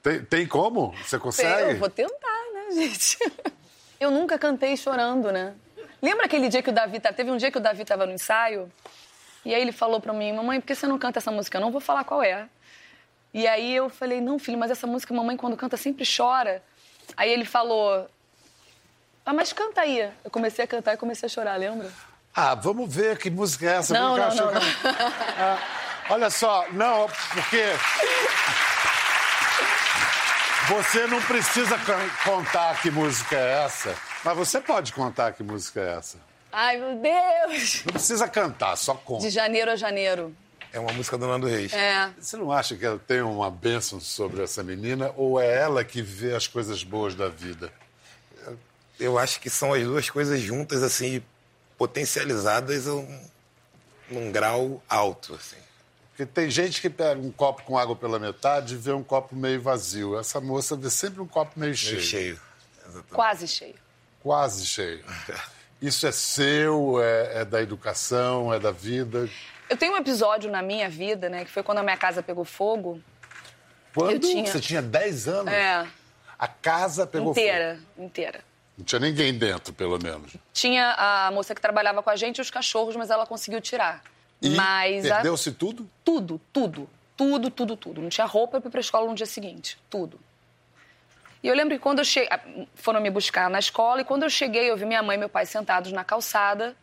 Tem, 0.03 0.25
tem 0.25 0.47
como? 0.47 0.93
Você 1.05 1.19
consegue? 1.19 1.73
Eu 1.73 1.79
vou 1.79 1.89
tentar, 1.89 2.53
né, 2.53 2.73
gente? 2.73 3.19
Eu 3.99 4.11
nunca 4.11 4.39
cantei 4.39 4.77
chorando, 4.77 5.33
né? 5.33 5.55
Lembra 6.03 6.27
aquele 6.27 6.49
dia 6.49 6.63
que 6.63 6.71
o 6.71 6.73
Davi 6.73 7.01
tá... 7.01 7.13
Teve 7.13 7.31
um 7.31 7.37
dia 7.37 7.51
que 7.51 7.59
o 7.59 7.61
Davi 7.61 7.85
tava 7.85 8.07
no 8.07 8.13
ensaio 8.13 8.71
e 9.45 9.55
aí 9.55 9.61
ele 9.61 9.73
falou 9.73 10.01
pra 10.01 10.13
mim, 10.13 10.33
mamãe, 10.33 10.61
por 10.61 10.67
que 10.67 10.75
você 10.75 10.87
não 10.87 10.99
canta 10.99 11.19
essa 11.19 11.31
música? 11.31 11.57
Eu 11.57 11.61
não 11.63 11.71
vou 11.71 11.81
falar 11.81 12.05
qual 12.05 12.23
é. 12.23 12.49
E 13.33 13.47
aí 13.47 13.75
eu 13.75 13.89
falei, 13.89 14.21
não, 14.21 14.39
filho, 14.39 14.59
mas 14.59 14.71
essa 14.71 14.87
música 14.87 15.15
mamãe 15.15 15.37
quando 15.37 15.57
canta 15.57 15.77
sempre 15.77 16.05
chora. 16.07 16.63
Aí 17.17 17.31
ele 17.31 17.45
falou, 17.45 18.09
ah, 19.25 19.33
mas 19.33 19.53
canta 19.53 19.83
aí. 19.83 20.11
Eu 20.25 20.31
comecei 20.31 20.65
a 20.65 20.69
cantar 20.69 20.95
e 20.95 20.97
comecei 20.97 21.27
a 21.27 21.31
chorar, 21.31 21.57
lembra? 21.57 21.91
Ah, 22.35 22.55
vamos 22.55 22.93
ver 22.95 23.19
que 23.19 23.31
música 23.31 23.67
é 23.67 23.77
essa. 23.77 23.95
Não, 23.95 24.17
não, 24.17 24.29
não, 24.29 24.31
chega- 24.61 24.61
Ah, 25.39 25.59
olha 26.11 26.29
só, 26.31 26.67
não, 26.73 27.07
porque. 27.07 27.63
Você 30.69 31.07
não 31.07 31.23
precisa 31.23 31.79
contar 32.25 32.81
que 32.83 32.91
música 32.91 33.37
é 33.37 33.65
essa, 33.65 33.95
mas 34.27 34.37
você 34.37 34.61
pode 34.61 34.93
contar 34.93 35.33
que 35.33 35.43
música 35.43 35.81
é 35.81 35.95
essa. 35.97 36.19
Ai, 36.53 36.77
meu 36.79 36.97
Deus! 37.01 37.83
Não 37.85 37.93
precisa 37.93 38.29
cantar, 38.29 38.77
só 38.77 38.95
conta. 38.95 39.23
De 39.23 39.31
janeiro 39.31 39.71
a 39.71 39.77
janeiro. 39.77 40.35
É 40.73 40.81
uma 40.81 40.93
música 40.93 41.17
do 41.17 41.27
Nando 41.27 41.47
Reis. 41.47 41.73
É. 41.73 42.11
Você 42.19 42.37
não 42.37 42.51
acha 42.53 42.77
que 42.77 42.85
ela 42.85 42.99
tem 42.99 43.23
uma 43.23 43.51
bênção 43.51 43.99
sobre 44.01 44.43
essa 44.43 44.63
menina 44.63 45.13
ou 45.17 45.41
é 45.41 45.55
ela 45.57 45.83
que 45.85 46.03
vê 46.03 46.35
as 46.35 46.47
coisas 46.47 46.83
boas 46.83 47.15
da 47.15 47.29
vida? 47.29 47.73
Eu 48.99 49.19
acho 49.19 49.41
que 49.41 49.49
são 49.49 49.73
as 49.73 49.83
duas 49.83 50.09
coisas 50.11 50.41
juntas, 50.41 50.83
assim, 50.83 51.23
potencializadas 51.79 52.89
a 52.89 52.95
um- 52.95 53.21
num 54.11 54.33
grau 54.33 54.83
alto, 54.89 55.35
assim. 55.35 55.57
Porque 56.11 56.25
tem 56.25 56.51
gente 56.51 56.81
que 56.81 56.89
pega 56.89 57.21
um 57.21 57.31
copo 57.31 57.63
com 57.63 57.77
água 57.77 57.95
pela 57.95 58.19
metade 58.19 58.75
e 58.75 58.79
vê 58.79 58.93
um 58.93 59.03
copo 59.05 59.37
meio 59.37 59.61
vazio. 59.61 60.19
Essa 60.19 60.41
moça 60.41 60.75
vê 60.77 60.89
sempre 60.89 61.21
um 61.21 61.27
copo 61.27 61.53
meio 61.61 61.75
cheio. 61.75 61.97
Meio 61.97 62.07
cheio. 62.07 62.41
Quase 63.13 63.47
cheio. 63.47 63.75
Quase 64.27 64.67
cheio. 64.67 65.05
Isso 65.81 66.05
é 66.05 66.11
seu, 66.11 67.01
é, 67.01 67.43
é 67.43 67.45
da 67.45 67.63
educação, 67.63 68.53
é 68.53 68.59
da 68.59 68.73
vida. 68.73 69.29
Eu 69.71 69.77
tenho 69.77 69.93
um 69.93 69.97
episódio 69.97 70.51
na 70.51 70.63
minha 70.63 70.89
vida, 70.91 71.29
né, 71.29 71.45
que 71.45 71.51
foi 71.53 71.63
quando 71.63 71.79
a 71.79 71.83
minha 71.85 71.97
casa 71.97 72.25
pegou 72.25 72.45
fogo. 72.45 73.01
Quando 73.95 74.15
Eu 74.15 74.19
tinha. 74.19 74.45
você 74.51 74.59
tinha 74.59 74.83
10 74.83 75.29
anos, 75.29 75.53
É, 75.53 75.87
a 76.37 76.49
casa 76.49 77.07
pegou 77.07 77.31
inteira, 77.31 77.79
inteira. 77.97 78.39
fogo. 78.39 78.45
Não 78.79 78.85
tinha 78.85 78.99
ninguém 78.99 79.33
dentro, 79.39 79.73
pelo 79.73 79.97
menos. 80.03 80.33
Tinha 80.53 80.93
a 80.99 81.31
moça 81.31 81.55
que 81.55 81.61
trabalhava 81.61 82.03
com 82.03 82.11
a 82.11 82.17
gente 82.17 82.39
e 82.39 82.41
os 82.41 82.51
cachorros, 82.51 82.97
mas 82.97 83.11
ela 83.11 83.27
conseguiu 83.29 83.61
tirar. 83.61 84.03
E 84.43 84.51
mas 84.51 85.09
a- 85.09 85.15
perdeu-se 85.15 85.53
tudo? 85.53 85.89
tudo, 86.05 86.41
tudo, 86.53 86.91
tudo, 87.17 87.49
tudo, 87.49 87.77
tudo. 87.77 88.03
Não 88.03 88.09
tinha 88.09 88.27
roupa 88.27 88.61
para 88.61 88.69
ir 88.69 88.73
pra 88.73 88.81
escola 88.81 89.09
no 89.09 89.15
dia 89.15 89.25
seguinte, 89.25 89.79
tudo. 89.89 90.19
E 91.43 91.49
eu 91.49 91.55
lembro 91.55 91.75
que 91.77 91.83
quando 91.83 91.99
eu 91.99 92.05
cheguei, 92.05 92.31
foram 92.75 93.01
me 93.01 93.11
buscar 93.11 93.51
na 93.51 93.59
escola 93.59 94.01
e 94.01 94.05
quando 94.05 94.23
eu 94.23 94.31
cheguei, 94.31 94.71
eu 94.71 94.77
vi 94.77 94.85
minha 94.85 95.03
mãe 95.03 95.17
e 95.17 95.19
meu 95.19 95.29
pai 95.29 95.47
sentados 95.47 95.93
na 95.93 96.05
calçada. 96.05 96.75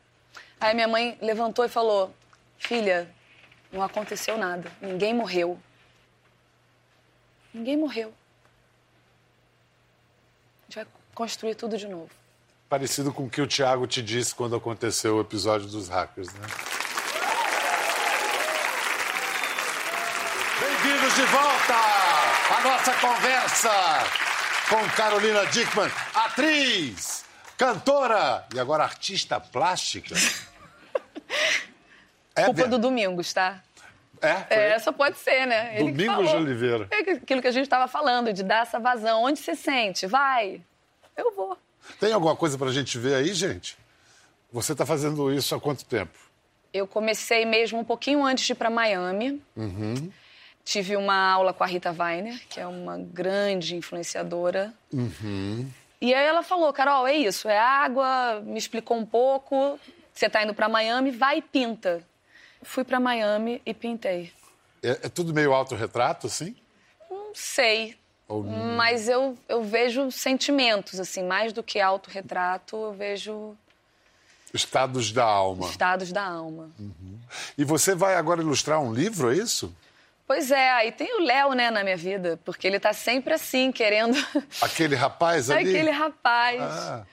Aí 0.59 0.73
minha 0.73 0.87
mãe 0.87 1.17
levantou 1.21 1.65
e 1.65 1.69
falou: 1.69 2.13
"Filha, 2.57 3.09
não 3.71 3.81
aconteceu 3.81 4.37
nada. 4.37 4.71
Ninguém 4.81 5.13
morreu. 5.13 5.59
Ninguém 7.53 7.77
morreu. 7.77 8.13
A 10.61 10.65
gente 10.65 10.75
vai 10.75 10.87
construir 11.13 11.55
tudo 11.55 11.77
de 11.77 11.87
novo." 11.87 12.09
Parecido 12.69 13.11
com 13.11 13.25
o 13.25 13.29
que 13.29 13.41
o 13.41 13.47
Thiago 13.47 13.85
te 13.85 14.01
disse 14.01 14.33
quando 14.33 14.55
aconteceu 14.55 15.17
o 15.17 15.21
episódio 15.21 15.67
dos 15.67 15.89
hackers, 15.89 16.33
né? 16.33 16.47
Bem-vindos 20.59 21.15
de 21.15 21.23
volta 21.23 21.75
à 22.55 22.61
nossa 22.63 22.93
conversa 22.93 24.32
com 24.73 24.89
Carolina 24.95 25.45
Dickman, 25.45 25.91
atriz, 26.15 27.23
cantora 27.55 28.43
e 28.55 28.59
agora 28.59 28.83
artista 28.83 29.39
plástica. 29.39 30.15
É, 32.35 32.45
Culpa 32.45 32.67
do 32.67 32.79
Domingos, 32.79 33.31
tá? 33.31 33.61
é, 34.19 34.71
É, 34.71 34.79
só 34.79 34.91
pode 34.91 35.19
ser, 35.19 35.45
né? 35.45 35.75
Ele 35.79 35.91
Domingos 35.91 36.17
de 36.17 36.25
falou. 36.25 36.41
Oliveira. 36.41 36.87
É 36.89 37.11
aquilo 37.11 37.43
que 37.43 37.47
a 37.47 37.51
gente 37.51 37.65
estava 37.65 37.87
falando, 37.87 38.33
de 38.33 38.41
dar 38.41 38.63
essa 38.63 38.79
vazão. 38.79 39.21
Onde 39.23 39.37
se 39.37 39.55
sente? 39.55 40.07
Vai. 40.07 40.59
Eu 41.15 41.31
vou. 41.35 41.55
Tem 41.99 42.11
alguma 42.11 42.35
coisa 42.35 42.57
pra 42.57 42.71
gente 42.71 42.97
ver 42.97 43.13
aí, 43.13 43.31
gente? 43.35 43.77
Você 44.51 44.73
tá 44.73 44.83
fazendo 44.83 45.31
isso 45.31 45.53
há 45.53 45.59
quanto 45.61 45.85
tempo? 45.85 46.17
Eu 46.73 46.87
comecei 46.87 47.45
mesmo 47.45 47.77
um 47.77 47.83
pouquinho 47.83 48.25
antes 48.25 48.43
de 48.45 48.53
ir 48.53 48.55
para 48.55 48.71
Miami. 48.71 49.39
Uhum. 49.55 50.11
Tive 50.65 50.95
uma 50.95 51.31
aula 51.31 51.53
com 51.53 51.63
a 51.63 51.67
Rita 51.67 51.91
Weiner, 51.97 52.41
que 52.47 52.59
é 52.59 52.65
uma 52.65 52.97
grande 52.97 53.75
influenciadora. 53.75 54.73
Uhum. 54.91 55.69
E 56.01 56.13
aí 56.13 56.25
ela 56.25 56.43
falou, 56.43 56.71
Carol, 56.73 57.07
é 57.07 57.13
isso, 57.15 57.47
é 57.47 57.57
água, 57.57 58.41
me 58.45 58.57
explicou 58.57 58.97
um 58.97 59.05
pouco. 59.05 59.79
Você 60.13 60.29
tá 60.29 60.43
indo 60.43 60.53
para 60.53 60.69
Miami, 60.69 61.11
vai 61.11 61.37
e 61.39 61.41
pinta. 61.41 62.03
fui 62.61 62.83
para 62.83 62.99
Miami 62.99 63.61
e 63.65 63.73
pintei. 63.73 64.31
É, 64.81 64.91
é 65.03 65.09
tudo 65.09 65.33
meio 65.33 65.53
autorretrato, 65.53 66.27
assim? 66.27 66.55
Não 67.09 67.33
sei. 67.33 67.97
Ou... 68.27 68.43
Mas 68.43 69.09
eu, 69.09 69.37
eu 69.47 69.63
vejo 69.63 70.11
sentimentos, 70.11 70.99
assim, 70.99 71.23
mais 71.23 71.51
do 71.51 71.63
que 71.63 71.79
autorretrato, 71.79 72.75
eu 72.75 72.93
vejo 72.93 73.55
Estados 74.53 75.11
da 75.11 75.23
alma. 75.23 75.67
estados 75.67 76.11
da 76.11 76.23
alma. 76.23 76.69
E 77.57 77.63
você 77.63 77.95
vai 77.95 78.15
agora 78.15 78.41
ilustrar 78.41 78.79
um 78.79 78.93
livro, 78.93 79.31
é 79.31 79.37
isso? 79.37 79.75
Pois 80.25 80.51
é, 80.51 80.71
aí 80.71 80.91
tem 80.91 81.19
o 81.19 81.23
Léo, 81.23 81.53
né, 81.53 81.69
na 81.69 81.83
minha 81.83 81.97
vida, 81.97 82.39
porque 82.45 82.65
ele 82.65 82.79
tá 82.79 82.93
sempre 82.93 83.33
assim, 83.33 83.71
querendo. 83.71 84.15
Aquele 84.61 84.95
rapaz 84.95 85.49
ali? 85.49 85.69
Aquele 85.69 85.91
rapaz. 85.91 86.61
Ah. 86.61 87.05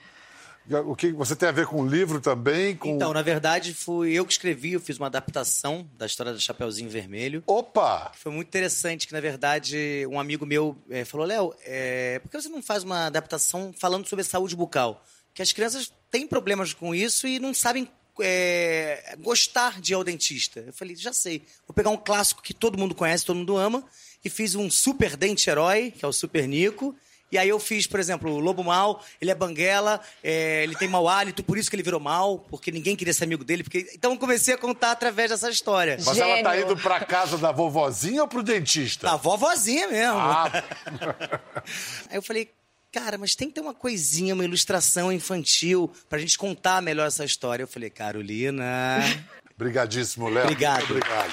O 0.85 0.95
que 0.95 1.11
você 1.11 1.35
tem 1.35 1.49
a 1.49 1.51
ver 1.51 1.65
com 1.65 1.81
o 1.81 1.87
livro 1.87 2.21
também? 2.21 2.75
Com... 2.75 2.89
Então, 2.89 3.11
na 3.11 3.21
verdade, 3.21 3.73
fui 3.73 4.13
eu 4.13 4.25
que 4.25 4.31
escrevi, 4.31 4.73
eu 4.73 4.79
fiz 4.79 4.97
uma 4.97 5.07
adaptação 5.07 5.89
da 5.97 6.05
história 6.05 6.31
do 6.31 6.39
Chapeuzinho 6.39 6.89
Vermelho. 6.89 7.43
Opa! 7.47 8.11
Foi 8.15 8.31
muito 8.31 8.47
interessante 8.47 9.07
que, 9.07 9.13
na 9.13 9.19
verdade, 9.19 10.05
um 10.09 10.19
amigo 10.19 10.45
meu 10.45 10.77
eh, 10.89 11.03
falou, 11.03 11.25
Léo, 11.25 11.53
eh, 11.65 12.19
por 12.19 12.29
que 12.29 12.41
você 12.41 12.47
não 12.47 12.61
faz 12.61 12.83
uma 12.83 13.07
adaptação 13.07 13.73
falando 13.77 14.07
sobre 14.07 14.23
saúde 14.23 14.55
bucal? 14.55 15.03
Que 15.33 15.41
as 15.41 15.51
crianças 15.51 15.91
têm 16.11 16.27
problemas 16.27 16.73
com 16.73 16.93
isso 16.93 17.27
e 17.27 17.39
não 17.39 17.53
sabem 17.53 17.89
eh, 18.19 19.15
gostar 19.19 19.79
de 19.79 19.93
ir 19.93 19.95
ao 19.95 20.03
dentista. 20.03 20.59
Eu 20.59 20.73
falei, 20.73 20.95
já 20.95 21.13
sei. 21.13 21.43
Vou 21.67 21.73
pegar 21.73 21.89
um 21.89 21.97
clássico 21.97 22.41
que 22.41 22.53
todo 22.53 22.77
mundo 22.77 22.93
conhece, 22.95 23.25
todo 23.25 23.37
mundo 23.37 23.57
ama, 23.57 23.83
e 24.23 24.29
fiz 24.29 24.55
um 24.55 24.69
super 24.69 25.15
dente 25.15 25.49
herói, 25.49 25.91
que 25.91 26.03
é 26.03 26.07
o 26.07 26.13
Super 26.13 26.47
Nico. 26.47 26.95
E 27.31 27.37
aí 27.37 27.47
eu 27.47 27.59
fiz, 27.59 27.87
por 27.87 27.97
exemplo, 27.97 28.29
o 28.29 28.39
Lobo 28.39 28.61
Mal, 28.61 29.01
ele 29.21 29.31
é 29.31 29.35
banguela, 29.35 30.01
eh, 30.21 30.63
ele 30.63 30.75
tem 30.75 30.89
mau 30.89 31.07
hálito, 31.07 31.41
por 31.41 31.57
isso 31.57 31.69
que 31.69 31.75
ele 31.77 31.83
virou 31.83 31.99
mal, 31.99 32.39
porque 32.49 32.71
ninguém 32.71 32.93
queria 32.93 33.13
ser 33.13 33.23
amigo 33.23 33.45
dele. 33.45 33.63
Porque... 33.63 33.89
Então 33.93 34.11
eu 34.11 34.17
comecei 34.17 34.53
a 34.53 34.57
contar 34.57 34.91
através 34.91 35.29
dessa 35.29 35.49
história. 35.49 35.97
Mas 36.05 36.17
ela 36.17 36.43
tá 36.43 36.53
Gênio. 36.53 36.65
indo 36.65 36.81
pra 36.81 36.99
casa 37.05 37.37
da 37.37 37.53
vovozinha 37.53 38.21
ou 38.21 38.27
pro 38.27 38.43
dentista? 38.43 39.07
Da 39.07 39.15
vovozinha 39.15 39.87
mesmo. 39.87 40.19
Ah, 40.19 40.51
Aí 42.11 42.17
eu 42.17 42.21
falei, 42.21 42.49
cara, 42.91 43.17
mas 43.17 43.35
tem 43.35 43.47
que 43.47 43.55
ter 43.55 43.61
uma 43.61 43.73
coisinha, 43.73 44.33
uma 44.33 44.43
ilustração 44.43 45.11
infantil 45.11 45.91
pra 46.09 46.19
gente 46.19 46.37
contar 46.37 46.81
melhor 46.81 47.07
essa 47.07 47.23
história. 47.25 47.63
Eu 47.63 47.67
falei, 47.67 47.89
Carolina. 47.89 48.97
brigadíssimo, 49.57 50.27
Léo. 50.29 50.43
Obrigado. 50.45 50.79
Muito 50.87 50.91
obrigado. 50.91 51.31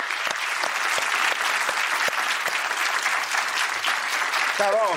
Carol, 4.57 4.94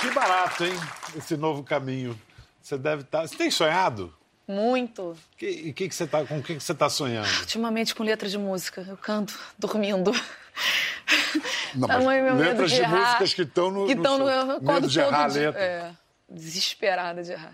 que 0.00 0.10
barato, 0.10 0.64
hein? 0.64 0.74
Esse 1.16 1.36
novo 1.36 1.62
caminho. 1.62 2.18
Você 2.62 2.76
deve 2.76 3.02
estar. 3.02 3.26
Você 3.26 3.36
tem 3.36 3.50
sonhado? 3.50 4.14
Muito. 4.46 5.16
Que- 5.38 5.46
E 5.48 5.72
que 5.72 5.88
que 5.88 5.94
você 5.94 6.06
tá, 6.06 6.24
com 6.24 6.38
o 6.38 6.42
que, 6.42 6.54
que 6.56 6.62
você 6.62 6.72
está 6.72 6.88
sonhando? 6.90 7.28
Ultimamente 7.40 7.94
com 7.94 8.02
letra 8.02 8.28
de 8.28 8.36
música. 8.36 8.84
Eu 8.86 8.96
canto 8.98 9.38
dormindo. 9.58 10.12
Não, 11.74 11.88
mas 11.88 12.04
letras 12.38 12.70
de 12.70 12.80
errar. 12.80 13.00
músicas 13.00 13.34
que 13.34 13.42
estão 13.42 13.70
no- 13.70 13.86
Que 13.86 13.92
estão 13.92 14.18
no. 14.18 14.60
medo 14.60 14.88
de 14.88 14.98
errar 15.00 15.28
dia- 15.28 15.46
letra. 15.46 15.60
É, 15.62 15.90
desesperada 16.28 17.22
de 17.22 17.32
errar. 17.32 17.52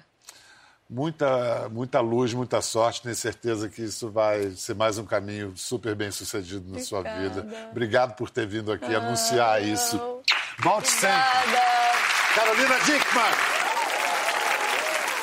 Muita, 0.89 1.69
muita 1.71 2.01
luz, 2.01 2.35
muita 2.35 2.61
sorte. 2.61 3.03
Tenho 3.03 3.15
certeza 3.15 3.69
que 3.69 3.81
isso 3.83 4.11
vai 4.11 4.51
ser 4.51 4.75
mais 4.75 4.99
um 4.99 5.05
caminho 5.07 5.53
super 5.57 5.95
bem 5.95 6.11
sucedido 6.11 6.69
na 6.69 6.81
sua 6.83 7.03
vida. 7.03 7.47
Obrigado 7.71 8.17
por 8.17 8.29
ter 8.29 8.45
vindo 8.47 8.73
aqui 8.73 8.93
anunciar 8.95 9.63
isso. 9.63 10.21
Volte 10.59 10.89
sempre. 10.89 11.57
Carolina 12.35 12.77
Dickman. 12.81 13.25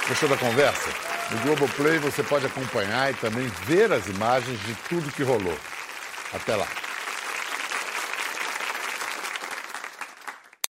Gostou 0.07 0.29
da 0.29 0.37
conversa? 0.37 0.89
No 1.31 1.39
Globoplay 1.41 1.97
você 1.99 2.23
pode 2.23 2.45
acompanhar 2.45 3.11
e 3.11 3.15
também 3.15 3.45
ver 3.65 3.91
as 3.91 4.07
imagens 4.07 4.57
de 4.61 4.73
tudo 4.87 5.11
que 5.11 5.21
rolou. 5.23 5.57
Até 6.33 6.55
lá. 6.55 6.67